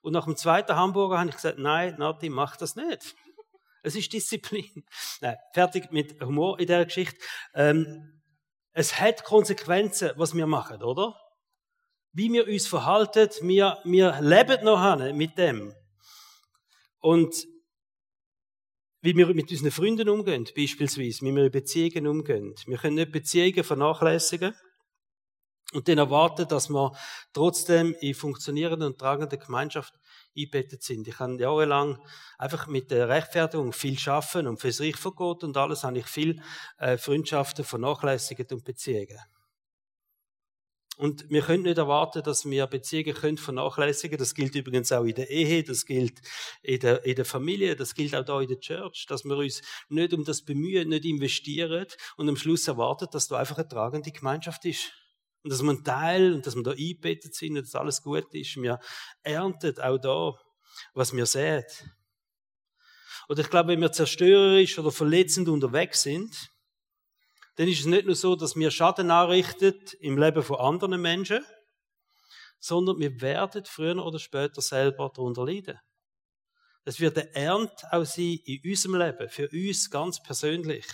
Und 0.00 0.12
nach 0.12 0.24
dem 0.24 0.36
zweiten 0.36 0.74
Hamburger 0.74 1.18
habe 1.18 1.28
ich 1.28 1.34
gesagt, 1.34 1.58
nein, 1.58 1.96
Nati, 1.98 2.30
mach 2.30 2.56
das 2.56 2.76
nicht. 2.76 3.14
Es 3.82 3.96
ist 3.96 4.12
Disziplin. 4.12 4.84
Nein, 5.20 5.36
fertig 5.52 5.90
mit 5.90 6.20
Humor 6.20 6.58
in 6.60 6.66
der 6.66 6.84
Geschichte. 6.84 7.18
Ähm, 7.54 8.22
es 8.72 9.00
hat 9.00 9.24
Konsequenzen, 9.24 10.12
was 10.16 10.34
wir 10.34 10.46
machen, 10.46 10.82
oder? 10.82 11.18
Wie 12.12 12.32
wir 12.32 12.46
uns 12.46 12.66
verhalten, 12.66 13.28
wir, 13.42 13.78
wir 13.84 14.20
leben 14.20 14.64
noch 14.64 15.12
mit 15.12 15.38
dem. 15.38 15.74
Und 16.98 17.34
wie 19.02 19.16
wir 19.16 19.26
mit 19.34 19.50
unseren 19.50 19.70
Freunden 19.70 20.08
umgehen, 20.08 20.46
beispielsweise, 20.54 21.24
wie 21.24 21.34
wir 21.34 21.44
in 21.44 21.50
Beziehungen 21.50 22.06
umgehen. 22.06 22.54
Wir 22.66 22.78
können 22.78 22.96
nicht 22.96 23.12
Beziehungen 23.12 23.64
vernachlässigen 23.64 24.54
und 25.72 25.88
dann 25.88 25.98
erwarten, 25.98 26.46
dass 26.48 26.68
wir 26.68 26.92
trotzdem 27.32 27.94
in 28.00 28.14
funktionierender 28.14 28.86
und 28.86 28.98
tragender 28.98 29.38
Gemeinschaft 29.38 29.94
eingebettet 30.40 30.82
sind. 30.82 31.06
Ich 31.08 31.18
habe 31.18 31.40
jahrelang 31.40 31.98
einfach 32.38 32.66
mit 32.66 32.90
der 32.90 33.08
Rechtfertigung 33.08 33.72
viel 33.72 33.98
schaffen 33.98 34.46
und 34.46 34.60
fürs 34.60 34.80
Reich 34.80 34.96
von 34.96 35.14
Gott 35.14 35.44
und 35.44 35.56
alles 35.56 35.84
habe 35.84 35.98
ich 35.98 36.06
viel 36.06 36.42
äh, 36.78 36.96
Freundschaften 36.96 37.64
vernachlässigt 37.64 38.52
und 38.52 38.64
Beziehungen. 38.64 39.18
Und 41.00 41.30
wir 41.30 41.40
können 41.40 41.62
nicht 41.62 41.78
erwarten, 41.78 42.22
dass 42.22 42.44
wir 42.44 42.66
Beziehungen 42.66 43.14
können 43.14 43.38
vernachlässigen. 43.38 44.18
Das 44.18 44.34
gilt 44.34 44.54
übrigens 44.54 44.92
auch 44.92 45.04
in 45.04 45.14
der 45.14 45.30
Ehe, 45.30 45.62
das 45.62 45.86
gilt 45.86 46.20
in 46.62 46.78
der, 46.78 47.06
in 47.06 47.16
der 47.16 47.24
Familie, 47.24 47.74
das 47.74 47.94
gilt 47.94 48.14
auch 48.14 48.22
da 48.22 48.38
in 48.42 48.48
der 48.48 48.60
Church, 48.60 49.06
dass 49.08 49.24
wir 49.24 49.34
uns 49.38 49.62
nicht 49.88 50.12
um 50.12 50.26
das 50.26 50.42
bemühen, 50.42 50.90
nicht 50.90 51.06
investieren 51.06 51.86
und 52.18 52.28
am 52.28 52.36
Schluss 52.36 52.68
erwarten, 52.68 53.08
dass 53.10 53.28
da 53.28 53.38
einfach 53.38 53.56
eine 53.56 53.66
tragende 53.66 54.10
Gemeinschaft 54.10 54.66
ist. 54.66 54.92
Und 55.42 55.50
dass 55.50 55.62
wir 55.62 55.70
ein 55.70 55.84
Teil 55.84 56.34
und 56.34 56.46
dass 56.46 56.54
wir 56.54 56.62
da 56.62 56.72
eingebettet 56.72 57.34
sind 57.34 57.56
und 57.56 57.66
dass 57.66 57.74
alles 57.74 58.02
gut 58.02 58.32
ist. 58.34 58.56
Wir 58.56 58.78
ernten 59.22 59.78
auch 59.80 59.98
da, 59.98 60.32
was 60.94 61.14
wir 61.14 61.26
sehen. 61.26 61.64
Oder 63.28 63.42
ich 63.42 63.50
glaube, 63.50 63.68
wenn 63.68 63.80
wir 63.80 63.92
zerstörerisch 63.92 64.78
oder 64.78 64.90
verletzend 64.90 65.48
unterwegs 65.48 66.02
sind, 66.02 66.50
dann 67.56 67.68
ist 67.68 67.80
es 67.80 67.86
nicht 67.86 68.06
nur 68.06 68.14
so, 68.14 68.36
dass 68.36 68.56
wir 68.56 68.70
Schaden 68.70 69.10
anrichten 69.10 69.78
im 70.00 70.18
Leben 70.18 70.42
von 70.42 70.56
anderen 70.56 71.00
Menschen, 71.00 71.44
sondern 72.58 72.98
wir 72.98 73.20
werden 73.20 73.64
früher 73.64 74.04
oder 74.04 74.18
später 74.18 74.60
selber 74.60 75.10
darunter 75.14 75.46
leiden. 75.46 75.78
Es 76.84 77.00
wird 77.00 77.18
eine 77.18 77.34
Ernte 77.34 77.86
auch 77.92 78.04
sein 78.04 78.38
in 78.44 78.62
unserem 78.64 78.96
Leben, 78.96 79.28
für 79.28 79.48
uns 79.48 79.90
ganz 79.90 80.22
persönlich. 80.22 80.86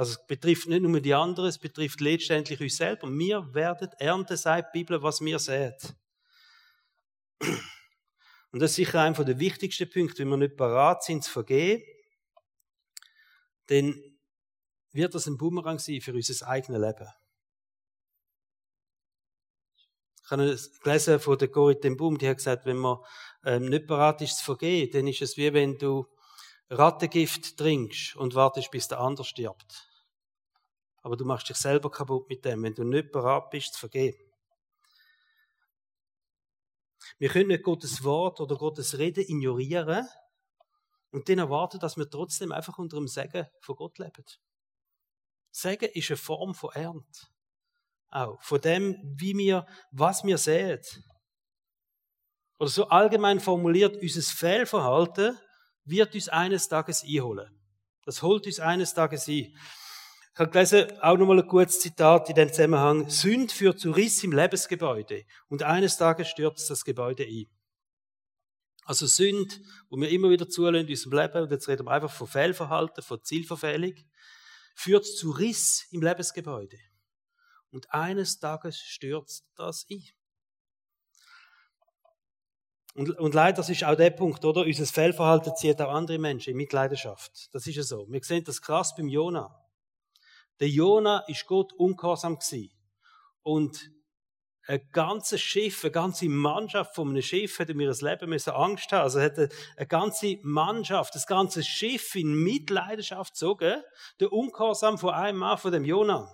Also 0.00 0.12
es 0.12 0.26
betrifft 0.26 0.66
nicht 0.66 0.80
nur 0.80 0.98
die 0.98 1.12
anderen, 1.12 1.50
es 1.50 1.58
betrifft 1.58 2.00
letztendlich 2.00 2.58
uns 2.58 2.78
selber. 2.78 3.06
Wir 3.10 3.52
werden 3.52 3.90
ernten, 3.98 4.34
sagt 4.34 4.74
die 4.74 4.78
Bibel, 4.78 5.02
was 5.02 5.20
wir 5.20 5.38
sehen. 5.38 5.74
Und 8.50 8.60
das 8.60 8.70
ist 8.70 8.76
sicher 8.76 9.02
einer 9.02 9.24
der 9.24 9.38
wichtigsten 9.38 9.90
Punkte, 9.90 10.20
wenn 10.20 10.30
wir 10.30 10.36
nicht 10.38 10.56
parat 10.56 11.04
sind 11.04 11.22
zu 11.22 11.30
vergehen, 11.30 11.82
dann 13.66 13.94
wird 14.92 15.14
das 15.14 15.26
ein 15.26 15.36
Bumerang 15.36 15.78
sein 15.78 16.00
für 16.00 16.14
unser 16.14 16.48
eigenes 16.48 16.80
Leben. 16.80 17.08
Ich 20.24 20.30
habe 20.30 20.58
gelesen 20.82 21.20
von 21.20 21.36
der 21.36 21.48
Corrie 21.48 21.78
ten 21.78 21.98
Boom, 21.98 22.16
die 22.16 22.26
hat 22.26 22.38
gesagt, 22.38 22.64
wenn 22.64 22.78
man 22.78 23.00
ähm, 23.44 23.66
nicht 23.66 23.86
parat 23.86 24.22
ist 24.22 24.38
zu 24.38 24.44
vergehen, 24.46 24.90
dann 24.92 25.06
ist 25.06 25.20
es 25.20 25.36
wie 25.36 25.52
wenn 25.52 25.76
du 25.76 26.06
Rattengift 26.70 27.58
trinkst 27.58 28.16
und 28.16 28.34
wartest, 28.34 28.70
bis 28.70 28.88
der 28.88 29.00
andere 29.00 29.26
stirbt. 29.26 29.89
Aber 31.02 31.16
du 31.16 31.24
machst 31.24 31.48
dich 31.48 31.56
selber 31.56 31.90
kaputt 31.90 32.28
mit 32.28 32.44
dem, 32.44 32.62
wenn 32.62 32.74
du 32.74 32.84
nicht 32.84 33.10
bereit 33.12 33.50
bist 33.50 33.74
zu 33.74 33.80
vergeben. 33.80 34.18
Wir 37.18 37.28
können 37.28 37.48
nicht 37.48 37.62
Gottes 37.62 38.04
Wort 38.04 38.40
oder 38.40 38.56
Gottes 38.56 38.98
Rede 38.98 39.22
ignorieren 39.22 40.06
und 41.10 41.28
dann 41.28 41.38
erwarten, 41.38 41.78
dass 41.78 41.96
wir 41.96 42.08
trotzdem 42.08 42.52
einfach 42.52 42.78
unter 42.78 42.96
dem 42.96 43.08
Segen 43.08 43.46
von 43.60 43.76
Gott 43.76 43.98
leben. 43.98 44.24
Segen 45.50 45.90
ist 45.92 46.10
eine 46.10 46.16
Form 46.16 46.54
von 46.54 46.70
Ernte. 46.72 47.26
Auch 48.10 48.42
von 48.42 48.60
dem, 48.60 48.96
wie 49.18 49.36
wir, 49.36 49.66
was 49.90 50.24
wir 50.24 50.38
sehen. 50.38 50.80
Oder 52.58 52.70
so 52.70 52.88
allgemein 52.88 53.40
formuliert, 53.40 53.96
unser 54.00 54.22
Fehlverhalten 54.22 55.38
wird 55.84 56.14
uns 56.14 56.28
eines 56.28 56.68
Tages 56.68 57.02
einholen. 57.02 57.48
Das 58.04 58.22
holt 58.22 58.46
uns 58.46 58.60
eines 58.60 58.94
Tages 58.94 59.28
ein. 59.28 59.56
Ich 60.32 60.38
habe 60.38 60.50
gelesen, 60.50 60.86
auch 61.00 61.16
nochmal 61.16 61.40
ein 61.40 61.48
gutes 61.48 61.80
Zitat 61.80 62.28
in 62.28 62.34
dem 62.36 62.52
Zusammenhang. 62.52 63.08
Sünd 63.10 63.52
führt 63.52 63.80
zu 63.80 63.90
Riss 63.90 64.22
im 64.22 64.32
Lebensgebäude 64.32 65.24
und 65.48 65.62
eines 65.62 65.96
Tages 65.96 66.28
stürzt 66.28 66.70
das 66.70 66.84
Gebäude 66.84 67.24
ein. 67.24 67.46
Also 68.84 69.06
Sünd, 69.06 69.60
wo 69.88 69.96
wir 69.96 70.08
immer 70.08 70.30
wieder 70.30 70.48
zulassen 70.48 70.86
in 70.86 70.88
unserem 70.88 71.12
Leben, 71.12 71.42
und 71.42 71.50
jetzt 71.50 71.68
reden 71.68 71.86
wir 71.86 71.92
einfach 71.92 72.10
von 72.10 72.26
Fehlverhalten, 72.26 73.02
von 73.02 73.22
Zielverfehlung, 73.22 73.94
führt 74.74 75.04
zu 75.04 75.30
Riss 75.30 75.86
im 75.90 76.02
Lebensgebäude. 76.02 76.78
Und 77.70 77.92
eines 77.92 78.38
Tages 78.38 78.78
stürzt 78.78 79.46
das 79.56 79.86
ein. 79.90 80.02
Und, 82.94 83.10
und 83.18 83.34
leider, 83.34 83.58
das 83.58 83.68
ist 83.68 83.84
auch 83.84 83.94
der 83.94 84.10
Punkt, 84.10 84.44
oder? 84.44 84.62
Unser 84.62 84.86
Fehlverhalten 84.86 85.54
zieht 85.54 85.80
auch 85.80 85.92
andere 85.92 86.18
Menschen 86.18 86.50
in 86.50 86.56
Mitleidenschaft. 86.56 87.48
Das 87.52 87.66
ist 87.66 87.76
ja 87.76 87.82
so. 87.82 88.06
Wir 88.08 88.22
sehen 88.22 88.42
das 88.42 88.60
krass 88.60 88.94
beim 88.96 89.08
Jonah. 89.08 89.59
Der 90.60 90.68
Jona 90.68 91.20
ist 91.26 91.46
Gott 91.46 91.72
ungehorsam 91.72 92.38
gewesen. 92.38 92.70
Und 93.42 93.90
ein 94.66 94.88
ganzes 94.92 95.40
Schiff, 95.40 95.82
eine 95.82 95.90
ganze 95.90 96.28
Mannschaft 96.28 96.94
von 96.94 97.08
einem 97.08 97.22
Schiff 97.22 97.58
hätte 97.58 97.74
mir 97.74 97.88
das 97.88 98.02
Leben 98.02 98.28
müssen 98.28 98.50
Angst 98.50 98.92
haben. 98.92 99.02
Also 99.02 99.18
hätte 99.18 99.48
eine 99.76 99.86
ganze 99.86 100.36
Mannschaft, 100.42 101.14
das 101.14 101.26
ganze 101.26 101.64
Schiff 101.64 102.14
in 102.14 102.34
Mitleidenschaft 102.34 103.32
gezogen. 103.32 103.82
Der 104.20 104.32
Ungehorsam 104.32 104.98
von 104.98 105.14
einem 105.14 105.38
Mann, 105.38 105.58
von 105.58 105.72
dem 105.72 105.84
Jona. 105.84 106.32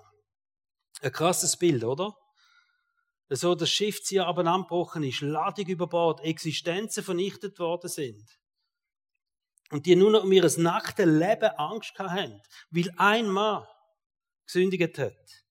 Ein 1.01 1.13
krasses 1.13 1.57
Bild, 1.57 1.85
oder? 1.85 2.15
So 3.29 3.55
das 3.55 3.71
Schiff 3.71 4.01
hier 4.07 4.27
aber 4.27 4.45
angebrochen 4.47 5.03
ist, 5.03 5.21
Ladung 5.21 5.67
über 5.67 5.87
Bord, 5.87 6.21
Existenzen 6.21 7.03
vernichtet 7.03 7.59
worden 7.59 7.89
sind. 7.89 8.23
Und 9.71 9.87
die 9.87 9.97
nur 9.97 10.11
noch 10.11 10.25
um 10.25 10.33
ihr 10.33 10.49
nacktes 10.59 11.07
Leben 11.07 11.51
Angst 11.57 11.99
haben, 11.99 12.41
weil 12.71 12.93
ein 12.99 13.29
Mann 13.29 13.67
gesündigt 14.47 14.99
hat. 14.99 15.45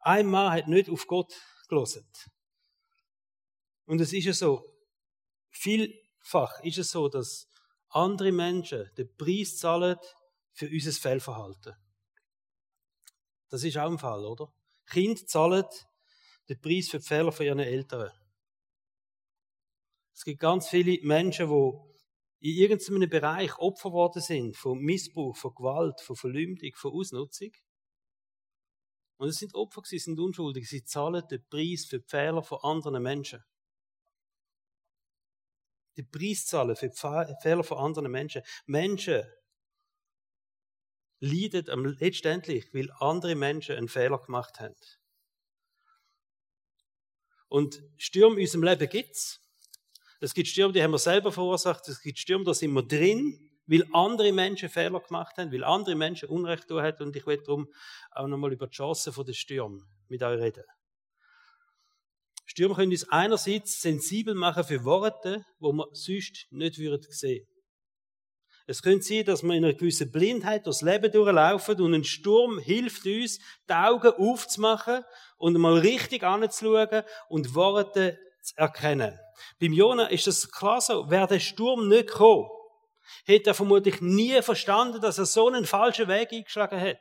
Ein 0.00 0.26
Mann 0.26 0.52
hat 0.52 0.68
nicht 0.68 0.90
auf 0.90 1.06
Gott 1.06 1.32
gelesen. 1.68 2.06
Und 3.86 4.00
es 4.00 4.12
ist 4.12 4.24
ja 4.24 4.32
so, 4.32 4.64
vielfach 5.50 6.60
ist 6.62 6.78
es 6.78 6.90
so, 6.90 7.08
dass 7.08 7.48
andere 7.88 8.32
Menschen 8.32 8.90
den 8.96 9.14
Preis 9.16 9.56
zahlen 9.56 9.96
für 10.52 10.68
unser 10.68 10.92
Fehlverhalten. 10.92 11.74
Das 13.48 13.62
ist 13.62 13.76
auch 13.78 13.90
ein 13.90 13.98
Fall, 13.98 14.24
oder? 14.24 14.52
Kinder 14.86 15.24
zahlen 15.26 15.64
den 16.48 16.60
Preis 16.60 16.88
für 16.88 16.98
die 16.98 17.06
Fehler 17.06 17.32
von 17.32 17.46
ihren 17.46 17.60
Eltern. 17.60 18.10
Es 20.12 20.24
gibt 20.24 20.40
ganz 20.40 20.68
viele 20.68 20.98
Menschen, 21.02 21.48
die 21.48 22.50
in 22.50 22.56
irgendeinem 22.56 23.08
Bereich 23.08 23.58
Opfer 23.58 23.90
geworden 23.90 24.22
sind 24.22 24.56
von 24.56 24.78
Missbrauch, 24.78 25.36
von 25.36 25.54
Gewalt, 25.54 26.00
von 26.00 26.14
Verleumdung, 26.14 26.72
von 26.74 26.92
Ausnutzung. 26.92 27.50
Und 29.16 29.28
es 29.28 29.36
sind 29.36 29.54
Opfer, 29.54 29.82
sie 29.84 29.98
sind 29.98 30.18
unschuldig, 30.18 30.68
sie 30.68 30.84
zahlen 30.84 31.26
den 31.28 31.46
Preis 31.48 31.86
für 31.86 32.00
die 32.00 32.08
Fehler 32.08 32.42
von 32.42 32.58
anderen 32.62 33.02
Menschen. 33.02 33.44
Den 35.96 36.10
Preis 36.10 36.46
zahlen 36.46 36.74
für 36.74 36.88
die 36.88 37.34
Fehler 37.40 37.62
von 37.62 37.78
anderen 37.78 38.10
Menschen. 38.10 38.42
Menschen 38.66 39.22
leiden 41.20 41.96
letztendlich, 42.00 42.72
weil 42.74 42.90
andere 42.98 43.34
Menschen 43.34 43.76
einen 43.76 43.88
Fehler 43.88 44.18
gemacht 44.18 44.58
haben. 44.60 44.74
Und 47.48 47.82
Stürme 47.96 48.36
in 48.36 48.42
unserem 48.42 48.64
Leben 48.64 48.88
gibt's. 48.88 49.40
Es 50.20 50.34
gibt 50.34 50.48
Stürme, 50.48 50.72
die 50.72 50.82
haben 50.82 50.90
wir 50.90 50.98
selber 50.98 51.30
verursacht. 51.30 51.88
Es 51.88 52.00
gibt 52.00 52.18
Stürme, 52.18 52.44
da 52.44 52.52
sind 52.52 52.72
wir 52.72 52.82
drin, 52.82 53.53
weil 53.66 53.84
andere 53.92 54.32
Menschen 54.32 54.68
Fehler 54.68 55.00
gemacht 55.00 55.36
haben, 55.36 55.52
weil 55.52 55.64
andere 55.64 55.94
Menschen 55.94 56.28
Unrecht 56.28 56.68
tun 56.68 56.82
haben. 56.82 57.06
Und 57.06 57.16
ich 57.16 57.26
will 57.26 57.38
darum 57.38 57.68
auch 58.10 58.26
nochmal 58.26 58.52
über 58.52 58.66
die 58.66 58.76
Chancen 58.76 59.12
der 59.24 59.32
Stürme 59.32 59.80
mit 60.08 60.22
euch 60.22 60.40
reden. 60.40 60.64
Stürme 62.46 62.74
können 62.74 62.92
uns 62.92 63.08
einerseits 63.08 63.80
sensibel 63.80 64.34
machen 64.34 64.64
für 64.64 64.84
Worte, 64.84 65.44
wo 65.58 65.72
man 65.72 65.86
sonst 65.92 66.46
nicht 66.50 66.76
sehen 66.76 66.90
würden. 66.90 67.46
Es 68.66 68.82
könnte 68.82 69.04
sein, 69.04 69.24
dass 69.24 69.42
wir 69.42 69.54
in 69.54 69.64
einer 69.64 69.74
gewissen 69.74 70.10
Blindheit 70.10 70.66
durchs 70.66 70.80
Leben 70.80 71.12
durchlaufen 71.12 71.80
und 71.80 71.94
ein 71.94 72.04
Sturm 72.04 72.58
hilft 72.58 73.04
uns, 73.04 73.38
die 73.68 73.72
Augen 73.74 74.12
aufzumachen 74.12 75.04
und 75.36 75.58
mal 75.58 75.78
richtig 75.78 76.22
anzuschauen 76.22 77.02
und 77.28 77.54
Worte 77.54 78.18
zu 78.42 78.56
erkennen. 78.56 79.18
Beim 79.60 79.72
Jona 79.72 80.06
ist 80.06 80.26
das 80.26 80.50
klar 80.50 80.80
so. 80.80 81.10
Wäre 81.10 81.26
der 81.26 81.40
Sturm 81.40 81.88
nicht 81.88 82.08
gekommen, 82.08 82.48
hätte 83.24 83.50
er 83.50 83.54
vermutlich 83.54 84.00
nie 84.00 84.40
verstanden, 84.42 85.00
dass 85.00 85.18
er 85.18 85.26
so 85.26 85.48
einen 85.48 85.64
falschen 85.64 86.08
Weg 86.08 86.32
eingeschlagen 86.32 86.80
hat. 86.80 86.98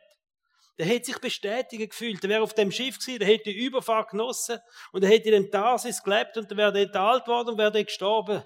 Der 0.80 0.88
hätte 0.88 1.06
sich 1.06 1.20
bestätigt 1.20 1.92
gefühlt. 1.92 2.24
Der 2.24 2.30
wäre 2.30 2.42
auf 2.42 2.54
dem 2.54 2.72
Schiff 2.72 2.98
gewesen, 2.98 3.20
der 3.20 3.28
hätte 3.28 3.52
die 3.52 3.66
Überfahrt 3.66 4.10
genossen 4.10 4.60
und 4.92 5.04
er 5.04 5.10
hätte 5.10 5.30
in 5.30 5.44
dem 5.44 5.52
Tarsis 5.52 6.02
gelebt 6.02 6.36
und 6.38 6.50
der 6.50 6.58
wäre 6.58 6.74
dort 6.74 6.96
alt 6.96 7.28
worden 7.28 7.50
und 7.50 7.58
wäre 7.58 7.72
dort 7.72 7.86
gestorben. 7.86 8.44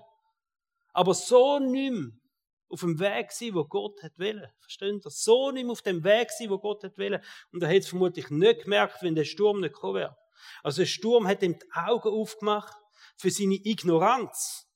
Aber 0.94 1.14
so 1.14 1.60
nicht 1.60 1.94
auf 2.70 2.82
dem 2.82 3.00
Weg 3.00 3.32
sein, 3.32 3.54
wo 3.54 3.64
Gott 3.64 4.04
hat 4.04 4.20
wollen. 4.20 4.48
Verstehen 4.60 5.00
ihr? 5.04 5.10
So 5.10 5.52
nicht 5.52 5.70
auf 5.70 5.82
dem 5.82 6.04
Weg 6.04 6.32
sein, 6.32 6.50
wo 6.50 6.58
Gott 6.58 6.84
hat 6.84 6.98
wollen. 6.98 7.24
Und 7.54 7.64
er 7.64 7.70
hätte 7.70 7.80
es 7.80 7.90
vermutlich 7.90 8.30
nicht 8.30 8.64
gemerkt, 8.64 9.02
wenn 9.02 9.16
der 9.16 9.24
Sturm 9.24 9.62
nicht 9.62 9.74
gekommen 9.74 9.96
wäre. 9.96 10.18
Also 10.64 10.82
der 10.82 10.88
Sturm 10.88 11.28
hat 11.28 11.44
ihm 11.44 11.58
die 11.58 11.72
Augen 11.74 12.10
aufgemacht 12.10 12.76
für 13.16 13.32
seine 13.32 13.56
Ignoranz 13.56 14.67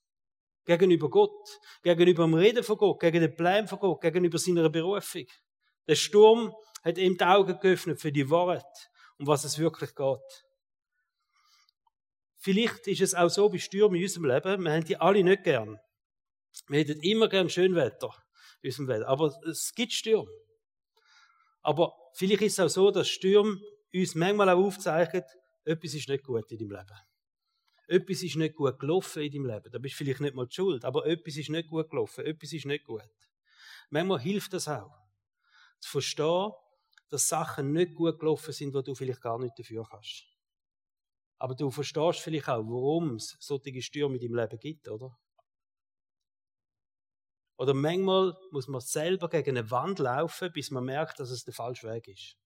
gegenüber 0.64 1.10
Gott, 1.10 1.60
gegenüber 1.82 2.24
dem 2.24 2.34
Reden 2.34 2.62
von 2.62 2.76
Gott, 2.76 3.00
gegen 3.00 3.20
den 3.20 3.34
Plan 3.34 3.66
von 3.66 3.78
Gott, 3.78 4.00
gegenüber 4.00 4.38
seiner 4.38 4.68
Berufung. 4.68 5.26
Der 5.88 5.94
Sturm 5.94 6.54
hat 6.82 6.98
ihm 6.98 7.16
die 7.16 7.24
Augen 7.24 7.58
geöffnet 7.58 8.00
für 8.00 8.12
die 8.12 8.28
Wahrheit, 8.30 8.90
um 9.18 9.26
was 9.26 9.44
es 9.44 9.58
wirklich 9.58 9.94
geht. 9.94 10.44
Vielleicht 12.38 12.86
ist 12.88 13.00
es 13.00 13.14
auch 13.14 13.28
so 13.28 13.48
bei 13.48 13.58
Stürmen 13.58 13.96
in 13.96 14.02
unserem 14.02 14.26
Leben, 14.26 14.64
wir 14.64 14.72
haben 14.72 14.84
die 14.84 14.96
alle 14.96 15.22
nicht 15.22 15.44
gern. 15.44 15.78
Wir 16.68 16.80
hätten 16.80 17.00
immer 17.00 17.28
gern 17.28 17.48
Schönwetter 17.48 18.10
in 18.62 18.68
unserem 18.70 18.88
Wetter, 18.88 19.08
aber 19.08 19.32
es 19.48 19.72
gibt 19.74 19.92
Stürme. 19.92 20.30
Aber 21.62 21.94
vielleicht 22.14 22.42
ist 22.42 22.58
es 22.58 22.60
auch 22.60 22.68
so, 22.68 22.90
dass 22.90 23.08
Stürme 23.08 23.60
uns 23.94 24.14
manchmal 24.14 24.48
auch 24.48 24.58
aufzeichnen, 24.58 25.22
etwas 25.64 25.94
ist 25.94 26.08
nicht 26.08 26.24
gut 26.24 26.50
in 26.50 26.58
deinem 26.58 26.70
Leben. 26.70 27.11
Etwas 27.88 28.22
ist 28.22 28.36
nicht 28.36 28.54
gut 28.54 28.78
gelaufen 28.78 29.22
in 29.22 29.32
deinem 29.32 29.46
Leben. 29.46 29.70
Da 29.70 29.78
bist 29.78 29.94
du 29.94 30.04
vielleicht 30.04 30.20
nicht 30.20 30.34
mal 30.34 30.50
schuld, 30.50 30.84
aber 30.84 31.06
etwas 31.06 31.36
ist 31.36 31.50
nicht 31.50 31.68
gut 31.68 31.90
gelaufen, 31.90 32.24
etwas 32.24 32.52
ist 32.52 32.66
nicht 32.66 32.84
gut. 32.84 33.02
Manchmal 33.90 34.20
hilft 34.20 34.52
das 34.52 34.68
auch, 34.68 34.96
zu 35.80 35.90
verstehen, 35.90 36.52
dass 37.10 37.28
Sachen 37.28 37.72
nicht 37.72 37.94
gut 37.94 38.18
gelaufen 38.18 38.52
sind, 38.52 38.72
wo 38.72 38.80
du 38.80 38.94
vielleicht 38.94 39.20
gar 39.20 39.38
nicht 39.38 39.58
dafür 39.58 39.86
kannst. 39.88 40.24
Aber 41.38 41.54
du 41.54 41.70
verstehst 41.70 42.20
vielleicht 42.20 42.48
auch, 42.48 42.64
warum 42.64 43.16
es 43.16 43.36
solche 43.40 43.82
Stürme 43.82 44.16
in 44.16 44.20
deinem 44.20 44.36
Leben 44.36 44.58
gibt, 44.58 44.88
oder? 44.88 45.18
Oder 47.58 47.74
manchmal 47.74 48.36
muss 48.50 48.66
man 48.66 48.80
selber 48.80 49.28
gegen 49.28 49.56
eine 49.56 49.70
Wand 49.70 49.98
laufen, 49.98 50.50
bis 50.52 50.70
man 50.70 50.84
merkt, 50.84 51.20
dass 51.20 51.30
es 51.30 51.44
der 51.44 51.54
falsche 51.54 51.88
Weg 51.88 52.08
ist. 52.08 52.36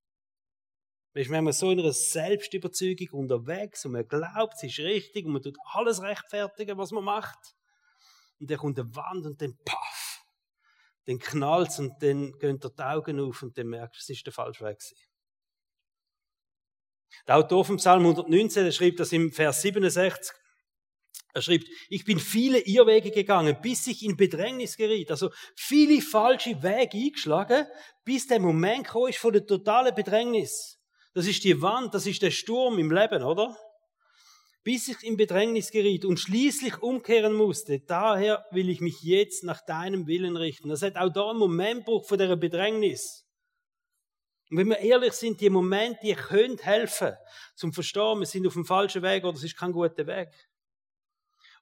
Man 1.17 1.23
ist 1.23 1.31
manchmal 1.31 1.53
so 1.55 1.71
in 1.71 1.81
einer 1.81 1.95
Selbstüberzeugung 1.95 3.09
unterwegs 3.13 3.87
und 3.87 3.93
man 3.93 4.07
glaubt, 4.07 4.53
es 4.57 4.65
ist 4.65 4.79
richtig 4.81 5.25
und 5.25 5.33
man 5.33 5.41
tut 5.41 5.57
alles 5.73 6.03
rechtfertigen, 6.03 6.77
was 6.77 6.91
man 6.91 7.05
macht. 7.05 7.39
Und 8.39 8.51
dann 8.51 8.59
kommt 8.59 8.79
eine 8.79 8.95
Wand 8.95 9.25
und 9.25 9.41
dann 9.41 9.57
paff, 9.65 10.27
dann 11.07 11.19
knallt 11.19 11.79
und 11.79 11.95
dann 12.03 12.39
gehen 12.39 12.61
die 12.61 12.83
Augen 12.83 13.19
auf 13.19 13.43
und 13.43 13.57
dann 13.57 13.69
merkst 13.69 13.99
du, 13.99 14.13
es 14.13 14.19
ist 14.19 14.27
der 14.27 14.35
falsche 14.35 14.63
Weg. 14.67 14.79
Der 17.27 17.37
Autor 17.37 17.65
vom 17.65 17.79
Psalm 17.79 18.03
119, 18.03 18.65
der 18.65 18.73
schreibt 18.73 19.01
das 19.01 19.11
im 19.13 19.33
Vers 19.33 19.63
67, 19.63 20.35
er 21.33 21.41
schreibt, 21.41 21.67
ich 21.89 22.05
bin 22.05 22.21
viele 22.21 22.59
Irrwege 22.59 23.11
gegangen, 23.11 23.57
bis 23.63 23.87
ich 23.87 24.03
in 24.03 24.19
Bedrängnis 24.19 24.77
geriet. 24.77 25.11
Also 25.11 25.31
viele 25.55 26.03
falsche 26.03 26.63
Wege 26.63 26.99
eingeschlagen, 26.99 27.67
bis 28.05 28.27
der 28.27 28.39
Moment 28.39 28.89
kam 28.89 29.07
ist 29.07 29.17
von 29.17 29.33
der 29.33 29.47
totalen 29.47 29.95
Bedrängnis. 29.95 30.76
Das 31.17 31.27
ist 31.27 31.45
die 31.45 31.63
Wand, 31.63 31.95
das 31.95 32.07
ist 32.07 32.21
der 32.21 32.31
Sturm 32.31 32.79
im 32.79 32.91
Leben, 32.91 33.23
oder? 33.23 33.57
Bis 34.63 34.87
ich 34.87 35.03
in 35.03 35.17
Bedrängnis 35.17 35.71
geriet 35.71 36.05
und 36.05 36.21
schließlich 36.21 36.83
umkehren 36.83 37.33
musste. 37.33 37.81
Daher 37.81 38.45
will 38.51 38.69
ich 38.69 38.83
mich 38.83 39.01
jetzt 39.01 39.43
nach 39.43 39.65
deinem 39.65 40.07
Willen 40.07 40.37
richten. 40.37 40.69
Das 40.69 40.83
hat 40.83 40.97
auch 40.97 41.09
da 41.09 41.31
einen 41.31 41.39
Momentbruch 41.39 42.05
von 42.05 42.19
der 42.19 42.37
Bedrängnis. 42.37 43.27
Und 44.51 44.59
wenn 44.59 44.69
wir 44.69 44.77
ehrlich 44.77 45.15
sind, 45.15 45.41
die 45.41 45.49
Momente, 45.49 46.01
die 46.03 46.13
können 46.13 46.59
helfen, 46.59 47.15
zum 47.55 47.73
Verstehen, 47.73 48.19
wir 48.19 48.27
sind 48.27 48.47
auf 48.47 48.53
dem 48.53 48.67
falschen 48.67 49.01
Weg 49.01 49.25
oder 49.25 49.39
es 49.39 49.45
ist 49.45 49.57
kein 49.57 49.73
guter 49.73 50.07
Weg. 50.07 50.29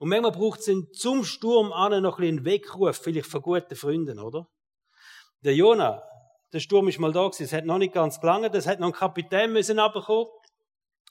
Und 0.01 0.09
manchmal 0.09 0.33
braucht 0.33 0.67
es 0.67 0.77
zum 0.95 1.23
Sturm 1.23 1.73
an 1.73 2.03
noch 2.03 2.19
ein 2.19 2.25
einen 2.25 2.45
Weckruf, 2.45 2.97
vielleicht 2.97 3.29
von 3.31 3.40
guten 3.40 3.77
Freunden, 3.77 4.19
oder? 4.19 4.49
Der 5.43 5.55
Jonah, 5.55 6.03
der 6.55 6.61
Sturm 6.61 6.88
ist 6.88 7.01
mal 7.01 7.12
da 7.12 7.27
gewesen, 7.27 7.45
es 7.45 7.53
hat 7.53 7.67
noch 7.67 7.79
nicht 7.79 7.93
ganz 7.93 8.21
gelangt, 8.21 8.55
es 8.55 8.67
hat 8.67 8.79
noch 8.79 8.87
einen 8.87 8.95
Kapitän 8.95 9.53
müssen 9.53 9.79
runterkommen 9.79 10.29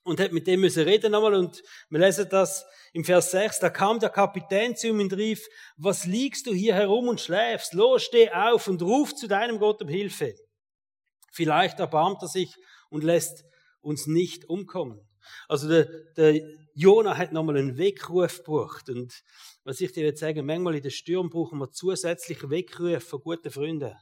und 0.05 0.19
hat 0.21 0.31
mit 0.31 0.47
dem 0.47 0.61
müssen 0.61 0.83
reden 0.83 1.11
nochmal 1.11 1.33
und 1.33 1.61
wir 1.89 1.99
lesen 1.99 2.27
das 2.29 2.65
im 2.93 3.03
Vers 3.03 3.31
6, 3.31 3.59
da 3.59 3.69
kam 3.69 3.99
der 3.99 4.09
Kapitän 4.09 4.75
zu 4.75 4.87
ihm 4.87 5.01
und 5.01 5.13
rief, 5.13 5.45
was 5.75 6.05
liegst 6.05 6.47
du 6.47 6.53
hier 6.53 6.73
herum 6.75 7.09
und 7.09 7.19
schläfst? 7.19 7.73
Los, 7.73 8.03
steh 8.03 8.31
auf 8.31 8.67
und 8.69 8.81
ruf 8.81 9.13
zu 9.13 9.27
deinem 9.27 9.59
Gott 9.59 9.81
um 9.81 9.89
Hilfe. 9.89 10.33
Vielleicht 11.33 11.79
erbarmt 11.79 12.21
er 12.21 12.29
sich 12.29 12.55
und 12.89 13.03
lässt 13.03 13.43
uns 13.81 14.07
nicht 14.07 14.45
umkommen. 14.47 15.01
Also 15.49 15.67
der, 15.67 15.87
der 16.15 16.39
Jona 16.73 17.17
hat 17.17 17.33
nochmal 17.33 17.57
einen 17.57 17.77
Weckruf 17.77 18.37
gebraucht. 18.37 18.89
Und 18.89 19.13
was 19.63 19.81
ich 19.81 19.91
dir 19.91 20.03
jetzt 20.05 20.19
sagen, 20.19 20.45
manchmal 20.45 20.75
in 20.75 20.83
den 20.83 20.91
Stürmen 20.91 21.29
brauchen 21.29 21.59
wir 21.59 21.71
zusätzliche 21.71 22.49
Weckruf 22.49 23.03
von 23.03 23.21
guten 23.21 23.51
Freunden. 23.51 23.93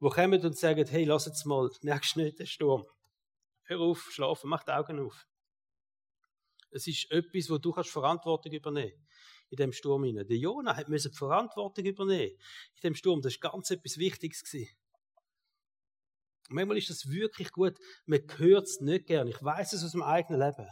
Die 0.00 0.08
kommen 0.08 0.44
und 0.44 0.58
sagen, 0.58 0.86
hey, 0.86 1.04
lass 1.04 1.26
jetzt 1.26 1.46
mal, 1.46 1.70
merkst 1.82 2.16
du 2.16 2.20
nicht 2.20 2.38
den 2.38 2.46
Sturm? 2.46 2.84
Hör 3.64 3.80
auf, 3.80 4.10
schlafen, 4.10 4.50
mach 4.50 4.62
die 4.62 4.72
Augen 4.72 5.00
auf. 5.00 5.26
Es 6.70 6.86
ist 6.86 7.10
etwas, 7.10 7.48
wo 7.48 7.58
du 7.58 7.72
kannst 7.72 7.90
Verantwortung 7.90 8.52
übernehmen 8.52 9.06
in 9.50 9.56
dem 9.56 9.72
Sturm 9.72 10.04
hinein. 10.04 10.26
Der 10.26 10.36
Jona 10.36 10.76
hat 10.76 10.88
die 10.88 10.98
Verantwortung 11.10 11.84
übernehmen 11.84 12.32
in 12.74 12.80
dem 12.82 12.94
Sturm. 12.94 13.22
Das 13.22 13.40
war 13.40 13.52
ganz 13.52 13.70
etwas 13.70 13.96
Wichtiges 13.96 14.44
gewesen. 14.44 14.76
Manchmal 16.48 16.78
ist 16.78 16.90
das 16.90 17.08
wirklich 17.10 17.50
gut. 17.50 17.76
Man 18.04 18.22
hört 18.36 18.66
es 18.66 18.80
nicht 18.80 19.06
gern. 19.06 19.26
Ich 19.28 19.42
weiß 19.42 19.72
es 19.72 19.84
aus 19.84 19.92
dem 19.92 20.02
eigenen 20.02 20.40
Leben. 20.40 20.68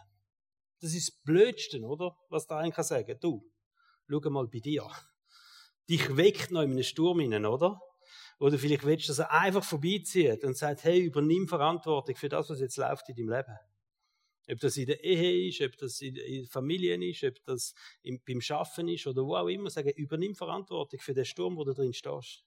Das 0.81 0.95
ist 0.95 1.09
das 1.09 1.23
Blödste, 1.23 1.81
oder? 1.81 2.17
Was 2.29 2.47
der 2.47 2.59
einen 2.59 2.73
kann. 2.73 3.17
Du, 3.21 3.51
schau 4.09 4.31
mal 4.31 4.47
bei 4.47 4.61
dir. 4.61 4.89
Dich 5.89 6.17
weckt 6.17 6.51
noch 6.51 6.63
in 6.63 6.73
einen 6.73 6.85
Sturm 6.85 7.21
hinein, 7.21 7.47
oder? 7.47 7.81
Du 8.41 8.59
vielleicht 8.59 8.85
willst, 8.85 9.09
dass 9.09 9.21
er 9.21 9.31
einfach 9.31 9.65
vorbeizieht 9.65 10.45
und 10.45 10.57
sagt, 10.57 10.85
hey, 10.85 11.01
übernimm 11.01 11.49
Verantwortung 11.49 12.17
für 12.17 12.29
das, 12.29 12.51
was 12.51 12.61
jetzt 12.61 12.77
läuft 12.77 13.09
in 13.09 13.17
deinem 13.17 13.31
Leben. 13.31 13.59
Ob 14.51 14.59
das 14.61 14.77
in 14.77 14.87
der 14.87 15.03
Ehe 15.03 15.49
ist, 15.49 15.63
ob 15.63 15.77
das 15.79 16.01
in 16.01 16.15
der 16.15 16.47
Familie 16.47 17.03
ist, 17.09 17.25
ob 17.25 17.43
das 17.45 17.75
beim 18.27 18.41
Schaffen 18.41 18.89
ist 18.89 19.07
oder 19.07 19.25
wo 19.25 19.37
auch 19.37 19.49
immer. 19.49 19.71
Sagen, 19.71 19.91
übernimm 19.97 20.35
Verantwortung 20.35 21.01
für 21.01 21.15
den 21.15 21.25
Sturm, 21.25 21.57
wo 21.57 21.65
du 21.65 21.73
drin 21.73 21.95
stehst. 21.95 22.45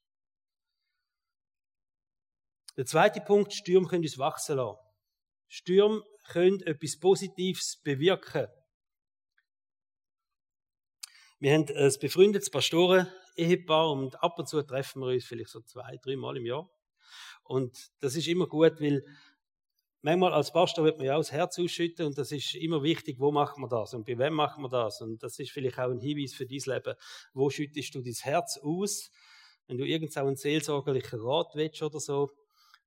Der 2.75 2.85
zweite 2.85 3.21
Punkt, 3.21 3.53
Stürme 3.53 3.87
können 3.87 4.03
uns 4.03 4.19
wachsen 4.19 4.57
lassen. 4.57 4.77
Stürme 5.47 6.03
können 6.27 6.61
etwas 6.61 6.99
Positives 6.99 7.81
bewirken. 7.83 8.47
Wir 11.39 11.53
haben 11.53 11.67
ein 11.67 11.93
befreundetes 12.01 12.49
Pastoren-Ehepaar 12.49 13.91
und 13.91 14.23
ab 14.23 14.39
und 14.39 14.49
zu 14.49 14.59
treffen 14.63 15.01
wir 15.01 15.09
uns 15.09 15.25
vielleicht 15.25 15.51
so 15.51 15.61
zwei, 15.61 15.97
drei 16.01 16.15
Mal 16.15 16.35
im 16.37 16.47
Jahr. 16.47 16.67
Und 17.43 17.77
das 17.99 18.15
ist 18.15 18.27
immer 18.27 18.47
gut, 18.47 18.81
weil 18.81 19.03
manchmal 20.01 20.33
als 20.33 20.51
Pastor 20.51 20.83
wird 20.83 20.97
man 20.97 21.05
ja 21.05 21.13
auch 21.13 21.19
das 21.19 21.31
Herz 21.31 21.59
ausschütten 21.59 22.07
und 22.07 22.17
das 22.17 22.31
ist 22.31 22.55
immer 22.55 22.81
wichtig, 22.81 23.19
wo 23.19 23.31
machen 23.31 23.61
wir 23.61 23.69
das 23.69 23.93
und 23.93 24.07
bei 24.07 24.17
wem 24.17 24.33
machen 24.33 24.63
wir 24.63 24.69
das 24.69 24.99
und 25.01 25.21
das 25.21 25.37
ist 25.37 25.51
vielleicht 25.51 25.77
auch 25.77 25.91
ein 25.91 25.99
Hinweis 25.99 26.33
für 26.33 26.47
dein 26.47 26.57
Leben. 26.65 26.95
Wo 27.33 27.51
schüttest 27.51 27.93
du 27.93 28.01
dein 28.01 28.13
Herz 28.13 28.59
aus? 28.63 29.11
Wenn 29.67 29.77
du 29.77 29.85
irgend 29.85 30.17
einen 30.17 30.35
seelsorgerlichen 30.37 31.19
Rat 31.21 31.51
willst 31.53 31.83
oder 31.83 31.99
so, 31.99 32.31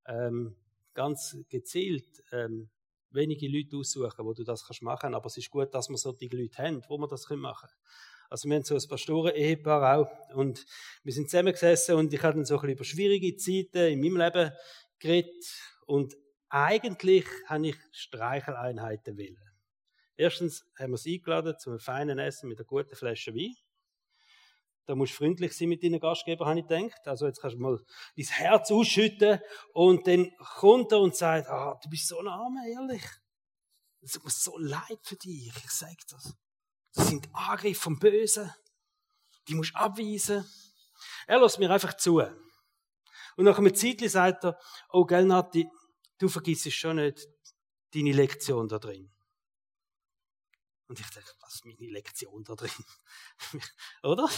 ähm, 0.06 0.56
ganz 0.92 1.36
gezielt 1.48 2.08
ähm, 2.32 2.68
wenige 3.10 3.48
Leute 3.48 3.76
aussuchen, 3.76 4.24
wo 4.24 4.32
du 4.32 4.42
das 4.42 4.64
kannst 4.66 4.82
machen. 4.82 5.14
Aber 5.14 5.26
es 5.26 5.36
ist 5.36 5.50
gut, 5.50 5.72
dass 5.72 5.88
wir 5.88 5.96
solche 5.96 6.36
Leute 6.36 6.58
haben, 6.58 6.82
wo 6.88 6.98
wir 6.98 7.06
das 7.06 7.28
machen 7.30 7.68
können. 7.68 8.09
Also 8.30 8.48
wir 8.48 8.54
haben 8.54 8.62
so 8.62 8.76
ein 8.76 8.88
Pastoren-Ehepaar 8.88 9.98
auch 9.98 10.36
und 10.36 10.64
wir 11.02 11.12
sind 11.12 11.28
zusammengesessen 11.28 11.96
und 11.96 12.14
ich 12.14 12.22
hatte 12.22 12.44
so 12.44 12.54
ein 12.54 12.60
bisschen 12.60 12.76
über 12.76 12.84
schwierige 12.84 13.36
Zeiten 13.36 13.92
in 13.92 14.00
meinem 14.00 14.18
Leben 14.18 14.52
geredet 15.00 15.44
und 15.86 16.14
eigentlich 16.48 17.26
habe 17.46 17.68
ich 17.68 17.76
Streicheleinheiten 17.90 19.16
willen. 19.16 19.50
Erstens 20.14 20.64
haben 20.78 20.92
wir 20.92 20.96
sie 20.96 21.16
eingeladen 21.16 21.58
zu 21.58 21.70
einem 21.70 21.80
feinen 21.80 22.20
Essen 22.20 22.48
mit 22.48 22.58
einer 22.58 22.66
guten 22.66 22.94
Flasche 22.94 23.34
Wein. 23.34 23.56
Da 24.86 24.94
musst 24.94 25.12
du 25.14 25.16
freundlich 25.24 25.56
sein 25.56 25.68
mit 25.68 25.82
deinen 25.82 25.98
Gastgebern, 25.98 26.48
habe 26.48 26.60
ich 26.60 26.66
gedacht. 26.68 27.08
Also 27.08 27.26
jetzt 27.26 27.40
kannst 27.40 27.56
du 27.56 27.60
mal 27.60 27.80
dein 28.16 28.26
Herz 28.26 28.70
ausschütten 28.70 29.40
und 29.72 30.06
dann 30.06 30.30
kommt 30.58 30.92
er 30.92 31.00
und 31.00 31.16
sagt, 31.16 31.48
ah, 31.48 31.80
du 31.82 31.90
bist 31.90 32.06
so 32.06 32.20
ein 32.20 32.28
Armer, 32.28 32.64
ehrlich. 32.66 33.04
Es 34.02 34.12
tut 34.12 34.24
mir 34.24 34.30
so 34.30 34.56
leid 34.56 35.00
für 35.02 35.16
dich, 35.16 35.48
ich 35.48 35.70
sage 35.70 35.96
das. 36.10 36.36
Das 36.94 37.08
sind 37.08 37.28
Angriffe 37.32 37.80
vom 37.80 37.98
Bösen. 37.98 38.52
Die 39.48 39.54
musst 39.54 39.74
du 39.74 39.78
abweisen. 39.78 40.44
Er 41.26 41.40
lässt 41.40 41.58
mir 41.58 41.70
einfach 41.70 41.96
zu. 41.96 42.20
Und 43.36 43.44
nach 43.44 43.58
einem 43.58 43.74
Zeitchen 43.74 44.08
sagt 44.08 44.44
er, 44.44 44.58
oh, 44.90 45.04
gell, 45.04 45.24
Nati, 45.24 45.68
du 46.18 46.28
vergisst 46.28 46.70
schon 46.72 46.96
nicht 46.96 47.26
deine 47.94 48.12
Lektion 48.12 48.68
da 48.68 48.78
drin. 48.78 49.10
Und 50.88 50.98
ich 50.98 51.08
denke, 51.10 51.32
was 51.40 51.54
ist 51.54 51.64
meine 51.64 51.90
Lektion 51.90 52.42
da 52.42 52.54
drin? 52.54 52.70
Oder? 54.02 54.28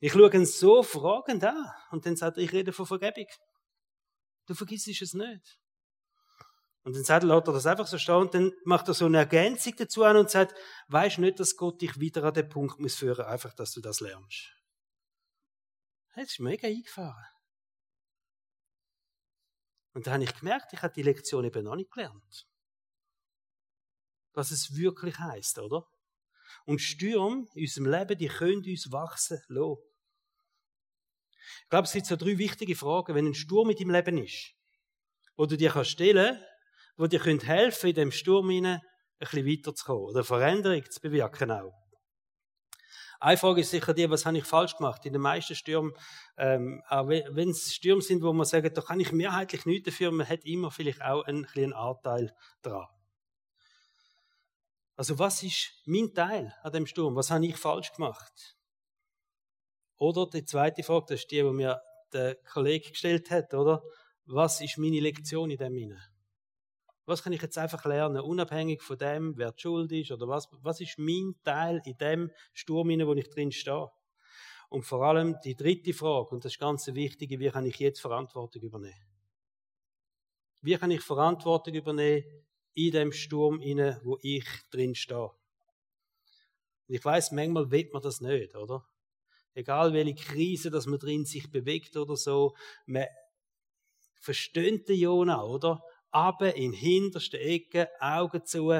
Ich 0.00 0.12
schaue 0.12 0.32
ihn 0.34 0.46
so 0.46 0.82
fragend 0.82 1.44
an. 1.44 1.72
Und 1.90 2.04
dann 2.04 2.16
sagt 2.16 2.38
er, 2.38 2.42
ich 2.42 2.52
rede 2.52 2.72
von 2.72 2.86
Vergebung. 2.86 3.26
Du 4.46 4.54
vergisst 4.54 4.88
es 4.88 5.14
nicht. 5.14 5.59
Und 6.82 6.96
dann 6.96 7.04
sagt, 7.04 7.24
lässt 7.24 7.46
er 7.46 7.52
das 7.52 7.66
einfach 7.66 7.86
so 7.86 7.98
stehen 7.98 8.14
und 8.14 8.34
dann 8.34 8.52
macht 8.64 8.88
er 8.88 8.94
so 8.94 9.04
eine 9.04 9.18
Ergänzung 9.18 9.74
dazu 9.76 10.02
an 10.02 10.16
und 10.16 10.30
sagt, 10.30 10.54
weisst 10.88 11.18
nicht, 11.18 11.38
dass 11.38 11.56
Gott 11.56 11.80
dich 11.82 12.00
wieder 12.00 12.24
an 12.24 12.34
den 12.34 12.48
Punkt 12.48 12.80
muss 12.80 12.96
führen, 12.96 13.26
einfach, 13.26 13.52
dass 13.54 13.72
du 13.72 13.80
das 13.80 14.00
lernst. 14.00 14.54
Das 16.14 16.24
ist 16.24 16.40
mega 16.40 16.66
eingefahren. 16.66 17.26
Und 19.92 20.06
da 20.06 20.12
habe 20.12 20.24
ich 20.24 20.34
gemerkt, 20.34 20.72
ich 20.72 20.82
habe 20.82 20.94
die 20.94 21.02
Lektion 21.02 21.44
eben 21.44 21.64
noch 21.64 21.76
nicht 21.76 21.90
gelernt. 21.90 22.46
Was 24.32 24.50
es 24.50 24.76
wirklich 24.76 25.18
heißt, 25.18 25.58
oder? 25.58 25.86
Und 26.64 26.80
Stürme 26.80 27.46
in 27.54 27.62
unserem 27.62 27.86
Leben, 27.86 28.18
die 28.18 28.28
können 28.28 28.64
uns 28.64 28.90
wachsen 28.90 29.42
lassen. 29.48 29.82
Ich 31.62 31.68
glaube, 31.68 31.84
es 31.84 31.92
sind 31.92 32.06
so 32.06 32.16
drei 32.16 32.38
wichtige 32.38 32.76
Fragen, 32.76 33.14
wenn 33.14 33.26
ein 33.26 33.34
Sturm 33.34 33.68
mit 33.68 33.80
deinem 33.80 33.90
Leben 33.90 34.18
ist, 34.18 34.54
wo 35.36 35.46
du 35.46 35.56
dir 35.56 35.84
stellen 35.84 36.36
kannst, 36.36 36.49
wo 36.96 37.06
dir 37.06 37.22
helfen 37.22 37.42
können, 37.42 37.90
in 37.90 37.94
dem 37.94 38.12
Sturm 38.12 38.50
hinein 38.50 38.80
ein 38.80 38.80
bisschen 39.18 39.46
weiterzukommen 39.46 40.04
oder 40.04 40.24
Veränderung 40.24 40.84
zu 40.90 41.00
bewirken 41.00 41.50
auch. 41.50 41.72
Eine 43.22 43.36
Frage 43.36 43.60
ist 43.60 43.70
sicher 43.70 43.92
die, 43.92 44.08
was 44.08 44.24
habe 44.24 44.38
ich 44.38 44.44
falsch 44.44 44.76
gemacht? 44.76 45.04
In 45.04 45.12
den 45.12 45.20
meisten 45.20 45.54
Stürmen, 45.54 45.92
ähm, 46.38 46.82
auch 46.88 47.06
wenn 47.06 47.50
es 47.50 47.74
Stürme 47.74 48.00
sind, 48.00 48.22
wo 48.22 48.32
man 48.32 48.46
sagt, 48.46 48.74
da 48.74 48.80
kann 48.80 48.98
ich 48.98 49.12
mehrheitlich 49.12 49.66
nichts 49.66 49.90
dafür, 49.90 50.10
man 50.10 50.26
hat 50.26 50.42
immer 50.44 50.70
vielleicht 50.70 51.02
auch 51.02 51.24
einen 51.24 51.44
kleinen 51.44 51.74
Anteil 51.74 52.34
dran. 52.62 52.86
Also 54.96 55.18
was 55.18 55.42
ist 55.42 55.82
mein 55.84 56.14
Teil 56.14 56.54
an 56.62 56.72
dem 56.72 56.86
Sturm? 56.86 57.14
Was 57.14 57.30
habe 57.30 57.44
ich 57.44 57.56
falsch 57.56 57.92
gemacht? 57.92 58.56
Oder 59.96 60.26
die 60.26 60.46
zweite 60.46 60.82
Frage, 60.82 61.06
das 61.10 61.20
ist 61.20 61.30
die, 61.30 61.42
die 61.42 61.52
mir 61.52 61.80
der 62.14 62.36
Kollege 62.36 62.90
gestellt 62.90 63.30
hat, 63.30 63.52
oder? 63.52 63.82
Was 64.24 64.62
ist 64.62 64.78
meine 64.78 65.00
Lektion 65.00 65.50
in 65.50 65.58
dem 65.58 65.74
hinein? 65.74 66.02
Was 67.10 67.24
kann 67.24 67.32
ich 67.32 67.42
jetzt 67.42 67.58
einfach 67.58 67.84
lernen, 67.86 68.20
unabhängig 68.20 68.82
von 68.82 68.96
dem, 68.96 69.36
wer 69.36 69.50
die 69.50 69.60
schuld 69.60 69.90
ist 69.90 70.12
oder 70.12 70.28
was? 70.28 70.48
Was 70.62 70.80
ist 70.80 70.96
mein 70.96 71.34
Teil 71.42 71.82
in 71.84 71.98
dem 71.98 72.30
Sturm, 72.52 72.88
wo 72.88 73.14
ich 73.14 73.28
drin 73.28 73.50
stehe? 73.50 73.90
Und 74.68 74.84
vor 74.84 75.04
allem 75.04 75.36
die 75.42 75.56
dritte 75.56 75.92
Frage, 75.92 76.28
und 76.28 76.44
das 76.44 76.52
ist 76.52 76.60
ganz 76.60 76.86
wichtig, 76.86 77.30
wie 77.40 77.50
kann 77.50 77.66
ich 77.66 77.80
jetzt 77.80 78.00
Verantwortung 78.00 78.62
übernehmen? 78.62 79.10
Wie 80.60 80.76
kann 80.76 80.92
ich 80.92 81.00
Verantwortung 81.00 81.74
übernehmen 81.74 82.24
in 82.74 82.92
dem 82.92 83.10
Sturm, 83.10 83.58
wo 84.04 84.16
ich 84.22 84.46
drin 84.70 84.94
stehe? 84.94 85.32
Ich 86.86 87.04
weiß, 87.04 87.32
manchmal 87.32 87.72
will 87.72 87.90
man 87.92 88.02
das 88.02 88.20
nicht, 88.20 88.54
oder? 88.54 88.86
Egal 89.54 89.92
welche 89.94 90.14
Krise, 90.14 90.70
dass 90.70 90.86
man 90.86 91.00
drin 91.00 91.24
sich 91.24 91.50
bewegt 91.50 91.96
oder 91.96 92.14
so, 92.14 92.54
man 92.86 93.08
versteht 94.20 94.88
den 94.88 95.00
Jona, 95.00 95.42
oder? 95.42 95.82
Aber 96.10 96.54
in 96.56 96.72
hintersten 96.72 97.40
Ecke, 97.40 97.88
Augen 98.00 98.44
zu, 98.44 98.72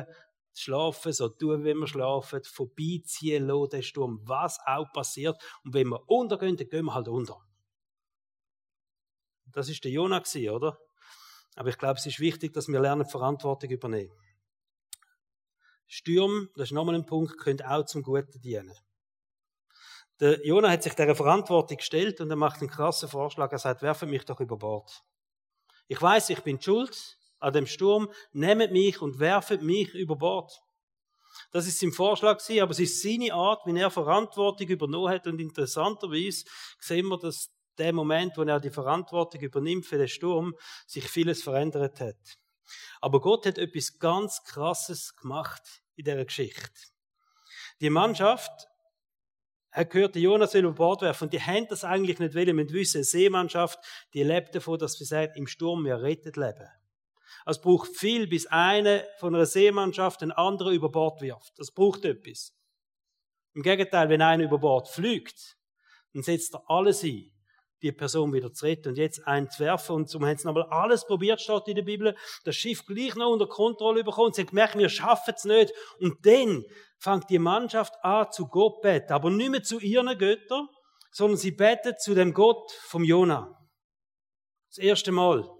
schlafen, 0.54 1.12
so 1.12 1.28
tun, 1.28 1.64
wie 1.64 1.74
wir 1.74 1.86
schlafen, 1.86 2.42
vorbeiziehen 2.44 3.46
lassen, 3.46 3.70
den 3.70 3.82
Sturm, 3.82 4.20
was 4.24 4.58
auch 4.66 4.92
passiert. 4.92 5.40
Und 5.64 5.74
wenn 5.74 5.88
wir 5.88 6.08
untergehen, 6.08 6.56
dann 6.56 6.68
gehen 6.68 6.84
wir 6.86 6.94
halt 6.94 7.08
unter. 7.08 7.40
Das 9.52 9.68
ist 9.68 9.84
der 9.84 9.90
Jonah 9.90 10.22
oder? 10.52 10.78
Aber 11.56 11.68
ich 11.68 11.78
glaube, 11.78 11.98
es 11.98 12.06
ist 12.06 12.20
wichtig, 12.20 12.52
dass 12.52 12.68
wir 12.68 12.80
lernen, 12.80 13.04
Verantwortung 13.04 13.70
übernehmen. 13.70 14.16
Sturm, 15.86 16.48
das 16.54 16.68
ist 16.68 16.72
nochmal 16.72 16.94
ein 16.94 17.06
Punkt, 17.06 17.36
könnte 17.38 17.68
auch 17.68 17.84
zum 17.84 18.02
Guten 18.02 18.40
dienen. 18.40 18.76
Der 20.20 20.46
Jonah 20.46 20.70
hat 20.70 20.82
sich 20.82 20.94
dieser 20.94 21.16
Verantwortung 21.16 21.78
gestellt 21.78 22.20
und 22.20 22.30
er 22.30 22.36
macht 22.36 22.60
einen 22.60 22.70
krassen 22.70 23.08
Vorschlag. 23.08 23.50
Er 23.50 23.58
sagt, 23.58 23.82
werfe 23.82 24.06
mich 24.06 24.24
doch 24.24 24.38
über 24.38 24.56
Bord. 24.56 25.02
Ich 25.88 26.00
weiß, 26.00 26.30
ich 26.30 26.42
bin 26.42 26.60
schuld 26.60 27.18
an 27.40 27.52
dem 27.52 27.66
Sturm, 27.66 28.10
nehmt 28.32 28.72
mich 28.72 29.00
und 29.02 29.18
werft 29.18 29.62
mich 29.62 29.94
über 29.94 30.16
Bord. 30.16 30.52
Das 31.52 31.66
ist 31.66 31.80
sein 31.80 31.92
Vorschlag 31.92 32.38
aber 32.60 32.70
es 32.70 32.78
ist 32.78 33.02
seine 33.02 33.32
Art, 33.32 33.66
wie 33.66 33.78
er 33.78 33.90
Verantwortung 33.90 34.68
übernommen 34.68 35.12
hat. 35.12 35.26
Und 35.26 35.40
interessanterweise 35.40 36.44
sehen 36.78 37.06
wir, 37.06 37.18
dass 37.18 37.50
der 37.78 37.92
Moment, 37.92 38.36
wo 38.36 38.42
er 38.42 38.60
die 38.60 38.70
Verantwortung 38.70 39.40
übernimmt 39.40 39.86
für 39.86 39.98
den 39.98 40.08
Sturm, 40.08 40.54
sich 40.86 41.08
vieles 41.08 41.42
verändert 41.42 42.00
hat. 42.00 42.38
Aber 43.00 43.20
Gott 43.20 43.46
hat 43.46 43.58
etwas 43.58 43.98
ganz 43.98 44.42
Krasses 44.44 45.16
gemacht 45.16 45.82
in 45.96 46.04
dieser 46.04 46.24
Geschichte. 46.24 46.70
Die 47.80 47.90
Mannschaft 47.90 48.68
hat 49.72 49.90
gehört, 49.90 50.16
Jonas 50.16 50.54
will 50.54 50.64
über 50.64 50.72
Bord 50.72 51.02
werfen. 51.02 51.24
Und 51.24 51.32
die 51.32 51.40
haben 51.40 51.66
das 51.68 51.84
eigentlich 51.84 52.18
nicht 52.18 52.34
wollen. 52.34 52.56
Wir 52.56 52.70
wissen, 52.70 52.98
eine 52.98 53.04
Seemannschaft, 53.04 53.78
die 54.14 54.22
lebt 54.22 54.54
davon, 54.54 54.78
dass 54.78 54.94
sie 54.94 55.04
sagt, 55.04 55.36
im 55.36 55.46
Sturm 55.46 55.84
wir 55.84 56.02
rettet 56.02 56.36
leben. 56.36 56.68
Es 57.46 57.60
braucht 57.60 57.96
viel, 57.96 58.26
bis 58.26 58.46
eine 58.46 59.06
von 59.18 59.34
einer 59.34 59.46
Seemannschaft 59.46 60.20
den 60.20 60.32
anderen 60.32 60.74
über 60.74 60.90
Bord 60.90 61.20
wirft. 61.20 61.58
Das 61.58 61.72
braucht 61.72 62.04
etwas. 62.04 62.54
Im 63.54 63.62
Gegenteil, 63.62 64.08
wenn 64.08 64.22
einer 64.22 64.44
über 64.44 64.58
Bord 64.58 64.88
fliegt, 64.88 65.56
dann 66.12 66.22
setzt 66.22 66.54
er 66.54 66.62
alles 66.68 67.02
ein, 67.02 67.30
die 67.82 67.92
Person 67.92 68.32
wieder 68.32 68.52
zu 68.52 68.66
retten 68.66 68.88
und 68.88 68.98
jetzt 68.98 69.26
einen 69.26 69.50
zu 69.50 69.64
werfen. 69.64 69.96
Und 69.96 70.10
so 70.10 70.20
haben 70.20 70.36
sie 70.36 70.46
nochmal 70.46 70.68
alles 70.70 71.06
probiert, 71.06 71.40
steht 71.40 71.66
in 71.66 71.76
der 71.76 71.82
Bibel, 71.82 72.16
das 72.44 72.56
Schiff 72.56 72.84
gleich 72.84 73.14
noch 73.16 73.30
unter 73.30 73.46
Kontrolle 73.46 74.04
bekommen. 74.04 74.32
Sie 74.32 74.42
haben 74.42 74.48
gemerkt, 74.48 74.78
wir 74.78 74.88
schaffen 74.88 75.34
es 75.36 75.44
nicht. 75.44 75.72
Und 75.98 76.24
dann 76.24 76.64
fängt 76.98 77.30
die 77.30 77.38
Mannschaft 77.38 77.94
an 78.02 78.30
zu 78.30 78.46
Gott 78.46 78.82
beten, 78.82 79.12
aber 79.12 79.30
nicht 79.30 79.50
mehr 79.50 79.62
zu 79.62 79.80
ihren 79.80 80.16
Göttern, 80.18 80.68
sondern 81.10 81.38
sie 81.38 81.52
betet 81.52 82.00
zu 82.00 82.14
dem 82.14 82.34
Gott 82.34 82.70
vom 82.82 83.02
Jona. 83.02 83.56
Das 84.68 84.78
erste 84.78 85.10
Mal. 85.10 85.59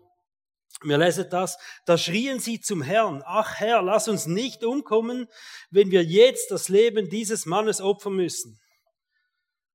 Wir 0.83 0.97
lesen 0.97 1.27
das, 1.31 1.59
da 1.85 1.99
schrien 1.99 2.41
sie 2.41 2.61
zum 2.61 2.81
Herrn, 2.81 3.23
ach 3.27 3.61
Herr, 3.61 3.83
lass 3.83 4.09
uns 4.09 4.27
nicht 4.27 4.65
umkommen, 4.65 5.29
wenn 5.71 5.91
wir 5.91 6.03
jetzt 6.03 6.51
das 6.51 6.69
Leben 6.69 7.11
dieses 7.11 7.45
Mannes 7.45 7.83
opfern 7.83 8.15
müssen. 8.15 8.59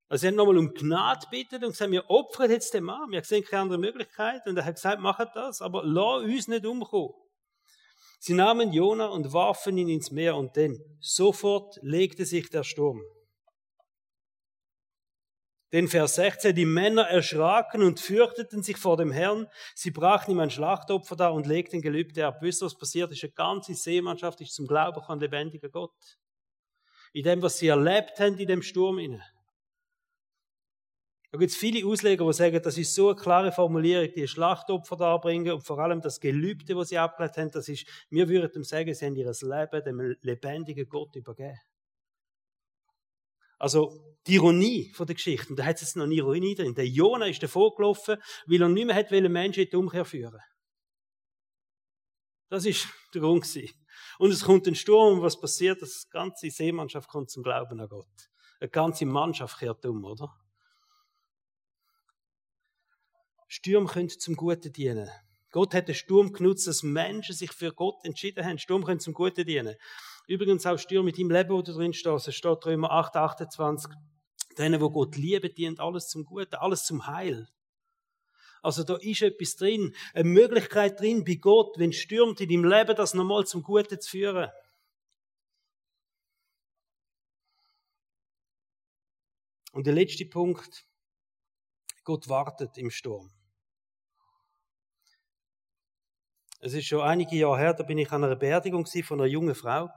Also 0.08 0.22
sie 0.22 0.28
haben 0.28 0.36
nochmal 0.36 0.58
um 0.58 0.74
Gnade 0.74 1.28
bittet 1.30 1.64
und 1.64 1.72
gesagt, 1.72 1.92
wir 1.92 2.10
opfern 2.10 2.50
jetzt 2.50 2.74
den 2.74 2.84
Mann, 2.84 3.12
wir 3.12 3.24
sehen 3.24 3.44
keine 3.44 3.64
andere 3.64 3.80
Möglichkeit. 3.80 4.42
Und 4.48 4.58
er 4.58 4.66
hat 4.66 4.76
gesagt, 4.76 5.02
machet 5.02 5.30
das, 5.36 5.62
aber 5.62 5.84
lass 5.84 6.24
uns 6.24 6.48
nicht 6.48 6.66
umkommen. 6.66 7.14
Sie 8.20 8.34
nahmen 8.34 8.72
Jona 8.72 9.08
und 9.08 9.34
warfen 9.34 9.78
ihn 9.78 9.90
ins 9.90 10.12
Meer 10.12 10.36
und 10.36 10.56
denn 10.56 10.80
sofort 11.00 11.78
legte 11.82 12.26
sich 12.26 12.50
der 12.50 12.64
Sturm. 12.64 13.02
Den 15.72 15.88
Vers 15.88 16.16
16, 16.16 16.56
die 16.56 16.66
Männer 16.66 17.04
erschraken 17.04 17.82
und 17.82 18.00
fürchteten 18.00 18.62
sich 18.62 18.78
vor 18.78 18.98
dem 18.98 19.12
Herrn. 19.12 19.48
Sie 19.74 19.92
brachten 19.92 20.32
ihm 20.32 20.40
ein 20.40 20.52
Schlachtopfer 20.52 21.16
dar 21.16 21.34
und 21.34 21.48
legten 21.48 21.82
Gelübde 21.82 22.28
ab. 22.28 22.38
Wisst 22.42 22.62
ihr, 22.62 22.68
was 22.68 22.78
passiert 22.78 23.12
ist? 23.12 23.24
Eine 23.24 23.34
ganze 23.34 23.74
Seemannschaft 23.74 24.40
ist 24.42 24.54
zum 24.54 24.68
Glauben 24.68 25.02
an 25.02 25.20
lebendigen 25.20 25.72
Gott. 25.72 26.18
In 27.14 27.24
dem, 27.24 27.42
was 27.42 27.58
sie 27.58 27.68
erlebt 27.68 28.20
haben, 28.20 28.38
in 28.38 28.48
dem 28.48 28.62
Sturm. 28.62 29.00
Da 31.32 31.40
gibt 31.40 31.52
es 31.52 31.58
viele 31.58 31.86
Ausleger, 31.86 32.26
die 32.26 32.34
sagen, 32.34 32.62
das 32.62 32.78
ist 32.78 32.96
so 32.96 33.10
eine 33.10 33.20
klare 33.20 33.52
Formulierung, 33.52 34.10
die 34.16 34.28
Schlachtopfer 34.28 34.96
darbringen 34.96 35.52
und 35.52 35.62
vor 35.62 35.80
allem 35.80 36.00
das 36.00 36.22
Gelübde, 36.22 36.76
das 36.76 36.90
sie 36.90 36.98
abgelehnt 36.98 37.36
haben, 37.36 37.52
das 37.52 37.68
ist, 37.68 37.86
wir 38.10 38.30
würden 38.30 38.64
sagen, 38.64 38.94
sie 38.94 39.06
haben 39.06 39.16
ihr 39.16 39.26
Leben 39.26 39.84
dem 39.84 40.16
lebendigen 40.22 40.88
Gott 40.88 41.14
übergeben. 41.16 41.60
Also, 43.58 44.16
die 44.28 44.36
Ironie 44.36 44.92
von 44.94 45.06
der 45.06 45.16
Geschichte, 45.16 45.50
und 45.50 45.58
da 45.58 45.66
hat 45.66 45.82
es 45.82 45.96
noch 45.96 46.08
nie 46.08 46.18
Ironie 46.18 46.56
drin. 46.56 46.74
Der 46.74 46.88
Jona 46.88 47.28
ist 47.28 47.44
davor 47.44 47.76
gelaufen, 47.76 48.18
weil 48.48 48.62
er 48.62 48.70
nicht 48.70 48.88
mehr 48.88 48.96
hat 48.96 49.12
Menschen 49.12 49.64
in 49.64 49.70
die 49.70 49.76
Umkehr 49.76 50.06
führen 50.06 50.42
Das 52.50 52.66
ist 52.66 52.88
der 53.14 53.22
Grund 53.22 53.44
gewesen. 53.44 53.74
Und 54.18 54.32
es 54.32 54.44
kommt 54.44 54.68
ein 54.68 54.76
Sturm, 54.76 55.18
und 55.18 55.22
was 55.22 55.40
passiert? 55.40 55.82
Das 55.82 56.10
ganze 56.10 56.50
Seemannschaft 56.50 57.08
kommt 57.10 57.30
zum 57.30 57.44
Glauben 57.44 57.80
an 57.80 57.90
Gott. 57.90 58.30
Eine 58.60 58.70
ganze 58.70 59.06
Mannschaft 59.06 59.60
kehrt 59.60 59.86
um, 59.86 60.04
oder? 60.04 60.34
Stürme 63.48 63.88
können 63.88 64.10
zum 64.10 64.36
Guten 64.36 64.74
dienen. 64.74 65.10
Gott 65.52 65.74
hat 65.74 65.88
den 65.88 65.96
Sturm 65.96 66.34
genutzt, 66.34 66.68
dass 66.68 66.84
Menschen 66.84 67.36
sich 67.36 67.52
für 67.52 67.72
Gott 67.72 68.04
entschieden 68.04 68.44
haben. 68.44 68.58
Sturm 68.58 68.84
können 68.84 69.00
zum 69.00 69.14
Guten 69.14 69.46
dienen. 69.46 69.76
Übrigens 70.28 70.66
auch 70.66 70.78
Stürme 70.78 71.06
mit 71.06 71.20
deinem 71.20 71.32
Leben, 71.32 71.50
wo 71.50 71.62
du 71.62 71.74
drin 71.74 71.94
stehst. 71.94 72.28
Es 72.28 72.36
steht 72.36 72.66
Römer 72.66 72.92
8, 72.92 73.16
28. 73.16 73.92
Denen, 74.58 74.82
wo 74.82 74.90
Gott 74.90 75.18
lieben, 75.18 75.54
dient 75.54 75.80
alles 75.80 76.08
zum 76.08 76.26
Guten, 76.26 76.56
alles 76.56 76.86
zum 76.86 77.08
Heil. 77.08 77.48
Also 78.64 78.84
da 78.84 78.96
ist 78.96 79.22
etwas 79.22 79.58
drin, 79.58 79.94
eine 80.14 80.28
Möglichkeit 80.28 81.00
drin 81.00 81.24
bei 81.24 81.36
Gott, 81.36 81.78
wenn 81.78 81.92
es 81.92 81.98
stürmt 81.98 82.42
in 82.42 82.50
deinem 82.50 82.64
Leben, 82.64 82.96
das 82.96 83.14
nochmal 83.14 83.46
zum 83.46 83.62
Guten 83.62 84.02
zu 84.02 84.10
führen. 84.10 84.50
Und 89.72 89.86
der 89.86 89.94
letzte 89.94 90.26
Punkt, 90.26 90.88
Gott 92.04 92.28
wartet 92.30 92.78
im 92.78 92.90
Sturm. 92.90 93.30
Es 96.62 96.74
ist 96.74 96.88
schon 96.88 97.02
einige 97.02 97.36
Jahre 97.36 97.60
her, 97.60 97.74
da 97.74 97.84
bin 97.84 97.98
ich 98.00 98.12
an 98.12 98.24
einer 98.24 98.36
Beerdigung 98.36 98.88
von 98.88 99.20
einer 99.20 99.30
jungen 99.30 99.54
Frau. 99.54 99.90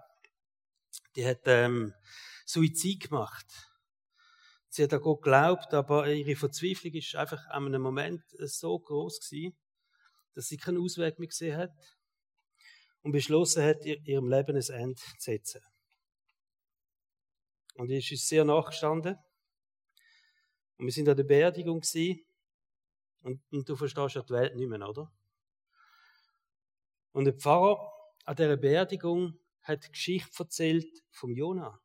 Die 1.16 1.26
hat 1.26 1.42
ähm, 1.46 1.94
Suizid 2.44 3.08
gemacht. 3.08 3.46
Sie 4.68 4.82
hat 4.82 4.92
an 4.92 5.00
Gott 5.00 5.22
geglaubt, 5.22 5.74
aber 5.74 6.08
ihre 6.08 6.36
Verzweiflung 6.36 6.92
ist 6.94 7.16
einfach 7.16 7.46
an 7.48 7.66
einem 7.66 7.82
Moment 7.82 8.22
so 8.38 8.78
groß 8.78 9.20
gewesen, 9.20 9.56
dass 10.34 10.46
sie 10.46 10.56
keinen 10.56 10.78
Ausweg 10.78 11.18
mehr 11.18 11.28
gesehen 11.28 11.56
hat 11.56 11.72
und 13.02 13.12
beschlossen 13.12 13.64
hat, 13.64 13.84
ihrem 13.84 14.28
Leben 14.28 14.56
ein 14.56 14.80
Ende 14.80 14.94
zu 14.94 15.10
setzen. 15.18 15.62
Und 17.74 17.90
ich 17.90 18.12
ist 18.12 18.28
sehr 18.28 18.44
nachgestanden. 18.44 19.16
Und 20.76 20.86
wir 20.86 20.92
sind 20.92 21.08
an 21.08 21.16
der 21.16 21.24
Beerdigung 21.24 21.80
gewesen. 21.80 22.24
Und, 23.22 23.40
und 23.50 23.68
du 23.68 23.76
verstehst 23.76 24.14
ja 24.14 24.22
die 24.22 24.32
Welt 24.32 24.56
nicht 24.56 24.68
mehr, 24.68 24.88
oder? 24.88 25.12
Und 27.12 27.24
der 27.24 27.34
Pfarrer 27.34 27.92
an 28.24 28.36
dieser 28.36 28.56
Beerdigung 28.56 29.38
hat 29.68 29.84
die 29.84 29.90
Geschichte 29.90 30.42
erzählt 30.42 31.04
vom 31.10 31.34
Jona. 31.34 31.78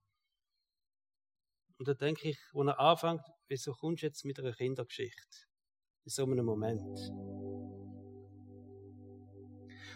Und 1.78 1.88
da 1.88 1.94
denke 1.94 2.30
ich, 2.30 2.40
wo 2.54 2.64
er 2.64 2.80
anfängt, 2.80 3.22
wieso 3.48 3.74
kommst 3.74 4.04
du 4.04 4.08
jetzt 4.08 4.24
mit 4.26 4.40
einer 4.40 4.54
Kindergeschichte? 4.54 5.38
In 6.06 6.10
so 6.10 6.24
einem 6.24 6.46
Moment. 6.46 6.82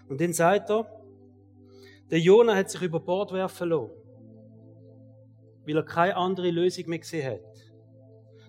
Und 0.10 0.22
dann 0.22 0.34
sagt 0.34 0.70
er, 0.70 0.86
der 2.10 2.20
Jona 2.20 2.56
hat 2.56 2.70
sich 2.70 2.82
über 2.82 3.00
Bord 3.00 3.32
werfen 3.34 3.70
lassen, 3.70 3.92
weil 5.66 5.76
er 5.76 5.84
keine 5.84 6.16
andere 6.16 6.50
Lösung 6.52 6.88
mehr 6.88 7.00
gesehen 7.00 7.32
hat. 7.32 7.68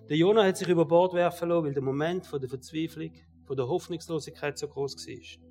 Der 0.09 0.17
Jona 0.17 0.45
hat 0.45 0.57
sich 0.57 0.67
über 0.67 0.85
Bord 0.85 1.13
werfen 1.13 1.49
lassen, 1.49 1.65
weil 1.65 1.73
der 1.73 1.83
Moment 1.83 2.25
von 2.25 2.39
der 2.39 2.49
Verzweiflung, 2.49 3.13
von 3.45 3.57
der 3.57 3.67
Hoffnungslosigkeit 3.67 4.57
so 4.57 4.67
groß 4.67 4.95
war. 5.07 5.48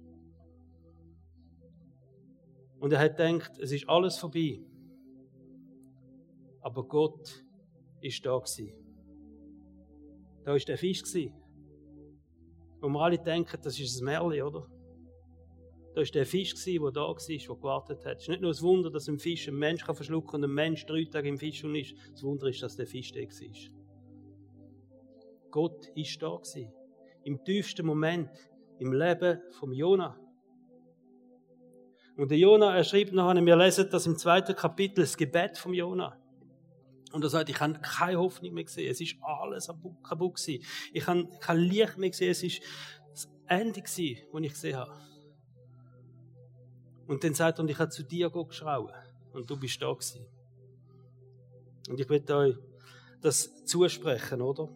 Und 2.81 2.93
er 2.93 3.01
hat 3.01 3.17
gedacht, 3.17 3.59
es 3.59 3.73
ist 3.73 3.88
alles 3.88 4.19
vorbei. 4.19 4.61
Aber 6.61 6.87
Gott 6.87 7.45
ist 8.01 8.25
da 8.25 8.37
gewesen. 8.38 8.73
Da 10.45 10.55
ist 10.55 10.69
der 10.69 10.79
Fisch 10.79 11.03
gewesen. 11.03 11.35
Wo 12.81 12.88
wir 12.88 13.01
alle 13.01 13.19
denken, 13.19 13.59
das 13.62 13.79
ist 13.79 14.01
ein 14.01 14.05
Märchen, 14.05 14.43
oder? 14.43 14.69
Da 15.95 16.03
ist 16.03 16.14
der 16.14 16.27
Fisch 16.27 16.55
gewesen, 16.55 16.83
der 16.83 16.93
da 16.93 17.01
war, 17.01 17.17
der 17.17 17.57
gewartet 17.57 18.07
hat. 18.07 18.17
Es 18.19 18.23
ist 18.23 18.29
nicht 18.29 18.41
nur 18.41 18.53
das 18.53 18.62
Wunder, 18.62 18.91
dass 18.91 19.09
ein 19.09 19.19
Fisch 19.19 19.49
einen 19.49 19.59
Mensch 19.59 19.85
verschlucken 19.85 20.31
kann 20.31 20.45
und 20.45 20.51
ein 20.51 20.55
Mensch 20.55 20.87
drei 20.87 21.05
Tage 21.05 21.29
im 21.29 21.38
Fisch 21.38 21.64
und 21.64 21.75
ist. 21.75 21.95
Das 22.12 22.23
Wunder 22.23 22.47
ist, 22.47 22.62
dass 22.62 22.77
der 22.77 22.87
Fisch 22.87 23.11
da 23.11 23.21
war. 23.21 23.79
Gott 25.51 25.87
ist 25.97 26.23
da 26.23 26.37
gewesen. 26.37 26.73
Im 27.25 27.43
tiefsten 27.43 27.85
Moment 27.85 28.31
im 28.79 28.93
Leben 28.93 29.41
vom 29.51 29.73
Jonah. 29.73 30.17
Und 32.18 32.33
der 32.33 32.38
Jonah, 32.38 32.74
er 32.74 32.83
schreibt 32.83 33.12
nachher, 33.12 33.46
wir 33.46 33.57
lesen 33.57 33.88
das 33.92 34.04
im 34.04 34.18
zweiten 34.18 34.57
Kapitel, 34.57 35.02
das 35.02 35.16
Gebet 35.16 35.57
vom 35.57 35.72
Jonah. 35.72 36.18
Und 37.12 37.22
er 37.22 37.31
sagt, 37.31 37.48
ich 37.48 37.61
habe 37.61 37.78
keine 37.81 38.18
Hoffnung 38.18 38.54
mehr 38.54 38.64
gesehen. 38.64 38.90
Es 38.90 39.00
ist 39.00 39.14
alles 39.22 39.68
kaputt 40.02 40.35
gewesen. 40.35 40.64
Ich 40.92 41.07
habe 41.07 41.28
kein 41.38 41.59
Licht 41.59 41.96
mehr 41.96 42.11
gesehen. 42.11 42.33
Es 42.33 42.42
ist 42.42 42.61
das 43.12 43.31
Ende 43.46 43.81
gewesen, 43.81 44.26
das 44.33 44.42
ich 44.42 44.52
gesehen 44.52 44.76
habe. 44.76 45.00
Und 47.07 47.22
dann 47.22 47.35
sagt 47.35 47.61
er, 47.61 47.62
und 47.62 47.70
ich 47.70 47.78
habe 47.78 47.90
zu 47.90 48.02
dir 48.02 48.28
geschrauen. 48.31 48.92
Und 49.33 49.48
du 49.48 49.57
bist 49.57 49.81
da 49.81 49.92
gewesen. 49.92 50.26
Und 51.88 52.00
ich 52.00 52.09
will 52.09 52.33
euch 52.33 52.57
das 53.20 53.64
zusprechen, 53.64 54.42
oder? 54.42 54.68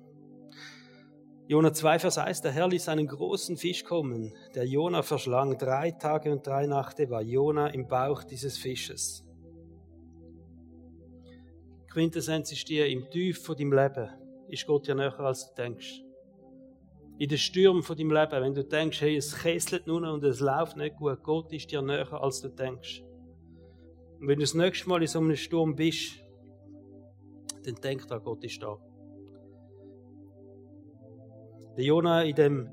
Jona 1.53 1.71
2, 1.71 1.99
Vers 1.99 2.17
1, 2.17 2.41
der 2.41 2.51
Herr 2.53 2.67
ließ 2.67 2.89
einen 2.89 3.07
großen 3.07 3.59
Fisch 3.59 3.85
kommen, 3.85 4.33
der 4.55 4.67
Jona 4.67 5.03
verschlang. 5.03 5.59
Drei 5.59 5.91
Tage 5.91 6.33
und 6.33 6.47
drei 6.47 6.67
Nächte 6.67 7.11
war 7.11 7.21
Jona 7.21 7.67
im 7.67 7.87
Bauch 7.87 8.25
dieses 8.25 8.57
Fisches. 8.57 9.23
Quintessenz 11.91 12.53
ist 12.53 12.67
dir, 12.71 12.87
im 12.87 13.11
Tief 13.11 13.43
von 13.45 13.55
deinem 13.55 13.75
Leben 13.75 14.09
ist 14.49 14.67
Gott 14.67 14.87
ja 14.87 14.95
näher, 14.95 15.21
als 15.21 15.47
du 15.47 15.63
denkst. 15.63 16.01
In 17.19 17.29
den 17.29 17.37
Stürmen 17.37 17.83
von 17.83 17.99
deinem 17.99 18.13
Leben, 18.13 18.33
wenn 18.33 18.55
du 18.55 18.65
denkst, 18.65 19.03
hey, 19.03 19.17
es 19.17 19.37
kesselt 19.37 19.87
nur 19.87 20.11
und 20.11 20.25
es 20.25 20.41
läuft 20.41 20.79
nicht 20.79 20.97
gut, 20.97 21.23
Gott 21.23 21.53
ist 21.53 21.71
dir 21.71 21.83
näher, 21.83 22.11
als 22.15 22.41
du 22.41 22.49
denkst. 22.49 23.03
Und 24.21 24.27
wenn 24.27 24.39
du 24.39 24.45
das 24.45 24.55
nächste 24.55 24.89
Mal 24.89 25.03
in 25.03 25.09
so 25.09 25.19
einem 25.19 25.37
Sturm 25.37 25.77
bist, 25.77 26.15
dann 27.63 27.75
denk 27.75 28.09
da, 28.09 28.17
Gott 28.17 28.43
ist 28.43 28.63
da. 28.63 28.79
Der 31.77 31.85
Jonah 31.85 32.23
in 32.23 32.35
dem 32.35 32.71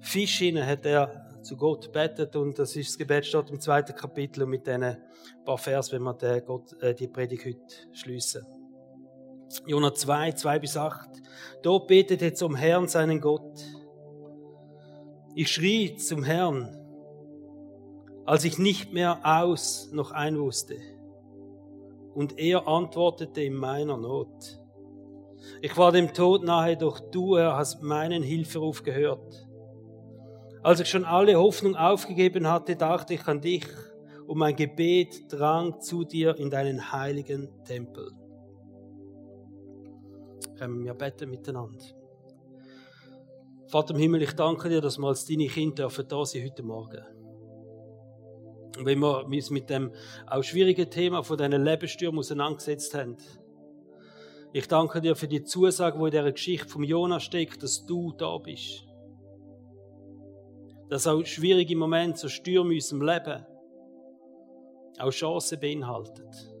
Fisch 0.00 0.42
hat 0.42 0.86
er 0.86 1.30
zu 1.42 1.56
Gott 1.56 1.90
betet 1.92 2.36
und 2.36 2.58
das 2.58 2.76
ist 2.76 2.90
das 2.90 2.98
Gebet 2.98 3.26
steht 3.26 3.50
im 3.50 3.60
zweiten 3.60 3.94
Kapitel 3.94 4.42
und 4.42 4.50
mit 4.50 4.66
diesen 4.66 4.96
paar 5.44 5.58
Vers, 5.58 5.90
wenn 5.92 6.02
wir 6.02 6.14
den 6.14 6.44
Gott, 6.44 6.80
äh, 6.82 6.94
die 6.94 7.08
Predigt 7.08 7.46
heute 7.46 7.74
schließen. 7.92 8.46
Jonah 9.66 9.92
2, 9.92 10.32
2 10.32 10.58
bis 10.58 10.76
8. 10.76 11.10
Dort 11.62 11.88
betet 11.88 12.22
er 12.22 12.34
zum 12.34 12.54
Herrn, 12.54 12.88
seinen 12.88 13.20
Gott. 13.20 13.64
Ich 15.34 15.50
schrie 15.50 15.96
zum 15.96 16.22
Herrn, 16.24 16.76
als 18.26 18.44
ich 18.44 18.58
nicht 18.58 18.92
mehr 18.92 19.20
aus 19.24 19.90
noch 19.92 20.12
ein 20.12 20.38
wusste. 20.38 20.76
Und 22.14 22.38
er 22.38 22.68
antwortete 22.68 23.42
in 23.42 23.54
meiner 23.54 23.96
Not. 23.96 24.59
Ich 25.62 25.76
war 25.76 25.92
dem 25.92 26.12
Tod 26.12 26.44
nahe, 26.44 26.76
doch 26.76 27.00
du, 27.00 27.36
Herr, 27.36 27.56
hast 27.56 27.82
meinen 27.82 28.22
Hilferuf 28.22 28.82
gehört. 28.82 29.46
Als 30.62 30.80
ich 30.80 30.88
schon 30.88 31.04
alle 31.04 31.36
Hoffnung 31.36 31.76
aufgegeben 31.76 32.46
hatte, 32.46 32.76
dachte 32.76 33.14
ich 33.14 33.26
an 33.26 33.40
dich 33.40 33.66
und 34.26 34.38
mein 34.38 34.54
Gebet 34.54 35.32
drang 35.32 35.80
zu 35.80 36.04
dir 36.04 36.36
in 36.36 36.50
deinen 36.50 36.92
heiligen 36.92 37.48
Tempel. 37.64 38.10
Können 40.58 40.84
wir 40.84 40.94
beten 40.94 41.30
miteinander. 41.30 41.84
Vater 43.68 43.94
im 43.94 44.00
Himmel, 44.00 44.22
ich 44.22 44.32
danke 44.32 44.68
dir, 44.68 44.80
dass 44.80 44.98
wir 44.98 45.08
als 45.08 45.24
deine 45.24 45.46
Kinder 45.46 45.84
dürfen 45.84 46.06
da 46.08 46.24
sein 46.24 46.44
heute 46.44 46.62
Morgen. 46.62 47.02
Und 48.76 48.84
wenn 48.84 48.98
wir 48.98 49.24
uns 49.24 49.50
mit 49.50 49.70
dem 49.70 49.92
auch 50.26 50.42
schwierigen 50.42 50.90
Thema 50.90 51.22
von 51.22 51.38
diesen 51.38 51.64
Lebensstürmen 51.64 52.18
auseinandergesetzt 52.18 52.94
haben, 52.94 53.16
ich 54.52 54.66
danke 54.66 55.00
dir 55.00 55.14
für 55.14 55.28
die 55.28 55.44
Zusage, 55.44 55.98
wo 55.98 56.06
in 56.06 56.10
dieser 56.10 56.32
Geschichte 56.32 56.68
vom 56.68 56.82
Jonah 56.82 57.20
steckt, 57.20 57.62
dass 57.62 57.86
du 57.86 58.12
da 58.12 58.36
bist. 58.38 58.84
Dass 60.88 61.06
auch 61.06 61.24
schwierige 61.24 61.76
Momente, 61.76 62.18
so 62.18 62.28
Stürme 62.28 62.70
in 62.70 62.76
unserem 62.76 63.02
Leben, 63.02 63.46
auch 64.98 65.10
Chancen 65.10 65.60
beinhaltet. 65.60 66.52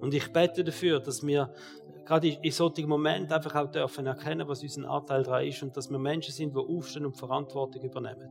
Und 0.00 0.14
ich 0.14 0.32
bete 0.32 0.62
dafür, 0.62 1.00
dass 1.00 1.26
wir 1.26 1.52
gerade 2.06 2.28
in 2.28 2.52
solchen 2.52 2.88
Momenten 2.88 3.32
einfach 3.32 3.54
auch 3.56 3.70
dürfen 3.70 4.06
erkennen, 4.06 4.48
was 4.48 4.62
unser 4.62 4.88
Anteil 4.88 5.24
daran 5.24 5.46
ist 5.46 5.62
und 5.62 5.76
dass 5.76 5.90
wir 5.90 5.98
Menschen 5.98 6.32
sind, 6.32 6.54
die 6.54 6.58
aufstehen 6.58 7.04
und 7.04 7.16
Verantwortung 7.16 7.82
übernehmen. 7.82 8.30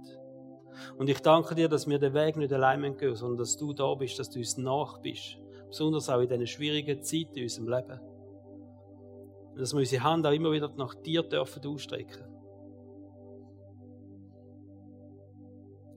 Und 0.97 1.09
ich 1.09 1.19
danke 1.19 1.55
dir, 1.55 1.67
dass 1.67 1.87
wir 1.87 1.99
den 1.99 2.13
Weg 2.13 2.37
nicht 2.37 2.53
allein 2.53 2.95
gehen, 2.95 3.15
sondern 3.15 3.39
dass 3.39 3.57
du 3.57 3.73
da 3.73 3.93
bist, 3.95 4.17
dass 4.17 4.29
du 4.29 4.39
uns 4.39 4.57
nach 4.57 4.99
bist 5.01 5.39
besonders 5.69 6.09
auch 6.09 6.19
in 6.19 6.27
diesen 6.27 6.47
schwierigen 6.47 7.01
Zeiten 7.01 7.35
in 7.35 7.43
unserem 7.43 7.69
Leben. 7.69 7.99
dass 9.55 9.73
wir 9.73 9.79
unsere 9.79 10.03
Hand 10.03 10.25
auch 10.25 10.31
immer 10.31 10.51
wieder 10.51 10.71
nach 10.77 10.95
dir 10.95 11.21
dürfen 11.21 11.65
ausstrecken. 11.65 12.23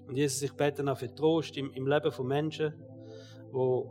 Und 0.08 0.16
Jesus, 0.16 0.42
ich 0.42 0.52
bete 0.52 0.90
auch 0.90 0.98
für 0.98 1.14
Trost 1.14 1.56
im, 1.56 1.72
im 1.72 1.86
Leben 1.86 2.10
von 2.10 2.26
Menschen, 2.26 2.74
die 3.52 3.84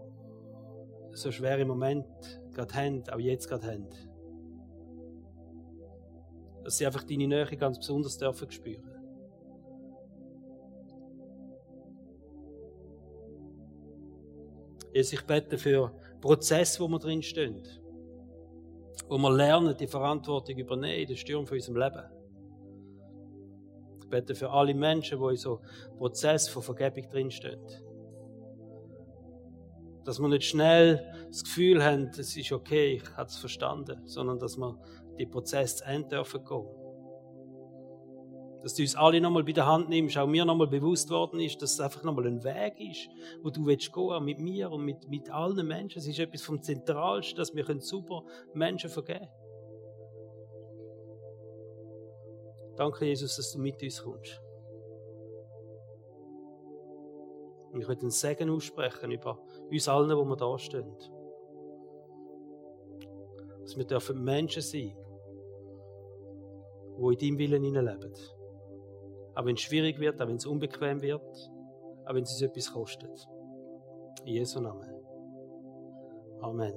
so 1.14 1.32
schwere 1.32 1.66
Momente 1.66 2.44
gerade 2.54 2.74
haben, 2.76 3.04
auch 3.10 3.20
jetzt 3.20 3.48
gerade 3.48 3.68
haben. 3.68 3.88
Dass 6.64 6.78
sie 6.78 6.86
einfach 6.86 7.04
deine 7.04 7.28
Nähe 7.28 7.58
ganz 7.58 7.80
besonders 7.80 8.18
dürfen 8.18 8.52
spüren. 8.52 9.01
Jesus, 14.94 15.14
ich 15.14 15.26
bete 15.26 15.58
für 15.58 15.92
Prozesse, 16.20 16.80
wo 16.82 16.88
wir 16.88 17.00
drin 17.00 17.22
stehen. 17.22 17.64
Wo 19.08 19.18
wir 19.18 19.32
lernen, 19.32 19.76
die 19.78 19.88
Verantwortung 19.88 20.58
übernehmen, 20.58 21.08
den 21.08 21.18
Sturm 21.18 21.46
von 21.46 21.58
unserem 21.58 21.78
Leben. 21.78 22.04
Ich 24.02 24.10
bete 24.10 24.36
für 24.36 24.50
alle 24.50 24.74
Menschen, 24.74 25.20
die 25.20 25.30
in 25.30 25.38
so 25.38 25.62
Prozess 25.98 26.50
von 26.50 26.62
Vergebung 26.62 27.10
drinstehen. 27.10 27.60
Dass 30.04 30.20
wir 30.20 30.28
nicht 30.28 30.46
schnell 30.46 31.06
das 31.28 31.44
Gefühl 31.44 31.84
haben, 31.84 32.10
es 32.18 32.36
ist 32.36 32.52
okay, 32.52 32.96
ich 32.96 33.18
habe 33.18 33.30
es 33.30 33.38
verstanden, 33.38 34.06
sondern 34.08 34.40
dass 34.40 34.58
wir 34.58 34.78
die 35.18 35.26
Prozess 35.26 35.78
zu 35.78 35.86
Ende 35.86 36.10
dürfen 36.10 36.44
gehen 36.44 36.81
dass 38.62 38.76
du 38.76 38.84
uns 38.84 38.96
alle 38.96 39.20
nochmal 39.20 39.44
bei 39.44 39.54
der 39.54 39.66
Hand 39.66 39.90
nimmst, 39.90 40.18
auch 40.18 40.28
mir 40.28 40.46
nochmal 40.46 40.68
bewusst 40.68 41.10
worden 41.10 41.40
ist, 41.40 41.62
dass 41.62 41.74
es 41.74 41.80
einfach 41.80 42.04
nochmal 42.04 42.28
ein 42.28 42.44
Weg 42.44 42.80
ist, 42.80 43.10
wo 43.42 43.50
du 43.50 43.66
willst 43.66 43.92
gehen, 43.92 44.24
mit 44.24 44.40
mir 44.40 44.72
und 44.72 44.86
mit, 44.86 45.10
mit 45.10 45.30
allen 45.32 45.68
Menschen. 45.68 46.00
Es 46.00 46.08
ist 46.08 46.20
etwas 46.20 46.44
vom 46.44 46.62
Zentralsten, 46.62 47.38
dass 47.38 47.56
wir 47.56 47.66
super 47.82 48.24
Menschen 48.54 48.90
vergeben 48.90 49.20
können. 49.20 49.42
Danke, 52.76 53.06
Jesus, 53.06 53.36
dass 53.36 53.52
du 53.52 53.60
mit 53.60 53.82
uns 53.84 54.02
kommst. 54.02 54.42
Und 57.72 57.82
ich 57.82 57.88
möchte 57.88 58.02
einen 58.02 58.12
Segen 58.12 58.50
aussprechen 58.50 59.12
über 59.12 59.40
uns 59.70 59.88
allen, 59.88 60.18
wo 60.18 60.26
wir 60.26 60.36
da 60.36 60.58
stehen. 60.58 60.94
Dass 63.62 63.78
wir 63.78 63.86
dürfen 63.86 64.24
Menschen 64.24 64.62
sein, 64.62 64.98
die 66.98 67.28
in 67.28 67.38
deinem 67.38 67.38
Willen 67.40 67.64
leben. 67.64 68.14
Auch 69.36 69.46
wenn 69.46 69.56
es 69.56 69.62
schwierig 69.62 70.00
wird, 70.00 70.22
auch 70.22 70.28
wenn 70.28 70.36
es 70.36 70.46
unbequem 70.46 71.02
wird, 71.02 71.22
auch 72.06 72.14
wenn 72.14 72.24
es 72.24 72.32
uns 72.32 72.42
etwas 72.42 72.72
kostet. 72.72 73.28
In 74.26 74.34
Jesu 74.34 74.60
Namen. 74.60 74.90
Amen. 76.42 76.74